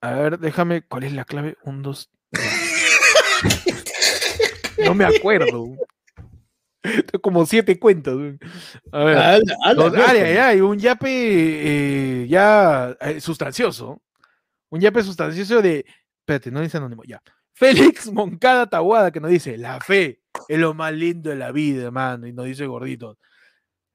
[0.00, 0.82] A ver, déjame.
[0.82, 1.56] ¿Cuál es la clave?
[1.64, 2.10] Un, dos.
[4.84, 5.66] No me acuerdo.
[7.20, 8.36] Como siete cuentos.
[8.92, 9.42] A ver.
[10.40, 14.02] hay un yape eh, ya eh, sustancioso.
[14.70, 15.84] Un yape sustancioso de.
[16.20, 17.22] Espérate, no dice anónimo, ya.
[17.54, 21.84] Félix Moncada Taguada, que nos dice: La fe es lo más lindo de la vida,
[21.84, 22.26] hermano.
[22.26, 23.18] Y nos dice gordito.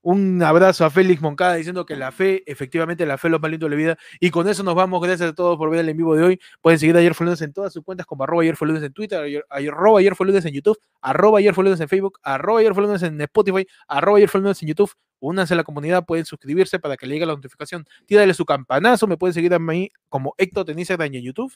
[0.04, 3.52] Un abrazo a Félix Moncada diciendo que la fe, efectivamente, la fe es lo más
[3.52, 3.98] lindo de la vida.
[4.20, 5.00] Y con eso nos vamos.
[5.00, 6.40] Gracias a todos por ver el en vivo de hoy.
[6.62, 10.00] Pueden seguir Ayer fue en todas sus cuentas como arroba ayer lunes en Twitter, arroba
[10.00, 12.74] ayer lunes en YouTube, arroba ayer lunes en Facebook, arroba ayer
[13.04, 14.92] en Spotify, arroba ayer en YouTube.
[15.20, 17.86] Únanse a la comunidad, pueden suscribirse para que le llegue la notificación.
[18.08, 19.06] Tírale su campanazo.
[19.06, 21.54] Me pueden seguir a mí como Héctor Tenisa en YouTube.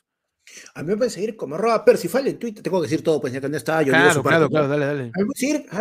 [0.76, 2.64] A mí me pueden seguir como arroba Percifal en Twitter.
[2.64, 3.82] Tengo que decir todo, pues ya que no está.
[3.82, 5.12] Yo claro, claro, claro, dale, dale.
[5.14, 5.26] A mí,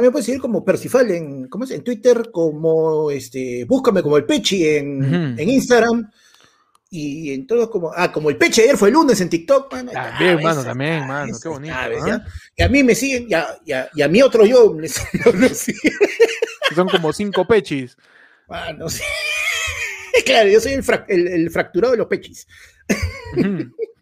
[0.03, 1.71] me pueden seguir, como Percifal en, ¿cómo es?
[1.71, 6.11] en Twitter, como este, búscame como el Pechi en, en Instagram.
[6.91, 9.91] Y en todos como, ah, como el Pechi ayer fue el lunes en TikTok, mano.
[9.91, 11.75] También, mano, también, mano, qué bonito.
[12.57, 14.77] Y a mí me siguen, y a, y a, mí otro yo
[16.75, 17.97] Son como cinco pechis.
[18.49, 19.03] Mano, sí.
[20.25, 20.75] claro, yo soy
[21.09, 22.47] el, el, fracturado de los pechis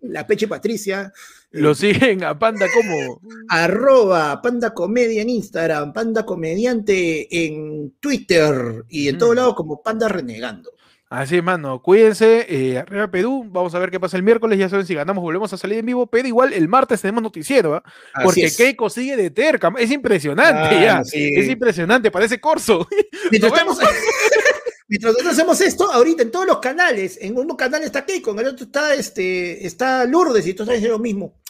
[0.02, 1.12] la Peche Patricia.
[1.50, 3.20] Lo eh, siguen a Panda como.
[3.48, 9.36] Arroba Panda Comedia en Instagram, Panda Comediante en Twitter y en todo mm.
[9.36, 10.72] lado como Panda Renegando.
[11.12, 11.82] Así es, mano.
[11.82, 12.46] Cuídense.
[12.48, 13.44] Eh, arriba Perú.
[13.46, 14.58] Vamos a ver qué pasa el miércoles.
[14.58, 16.06] Ya saben si ganamos, volvemos a salir en vivo.
[16.06, 17.82] Pero igual el martes tenemos noticiero, ¿ah?
[18.24, 19.70] Porque Keiko sigue de terca.
[19.78, 21.02] Es impresionante ya.
[21.12, 22.10] Es impresionante.
[22.10, 22.88] Parece corso.
[23.30, 23.78] estamos.
[24.92, 28.40] Mientras nosotros hacemos esto, ahorita en todos los canales, en uno canal está Keiko, en
[28.40, 31.40] el otro está, este, está Lourdes y tú sabes lo mismo.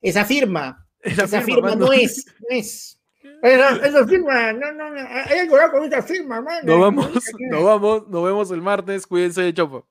[0.00, 2.98] Esa firma, esa, firma, no es, no es.
[3.42, 7.10] Esa, firma, no, no, no, hay algo con esa firma, Nos vamos,
[7.50, 9.86] nos vamos, nos vemos el martes, cuídense, Chopo.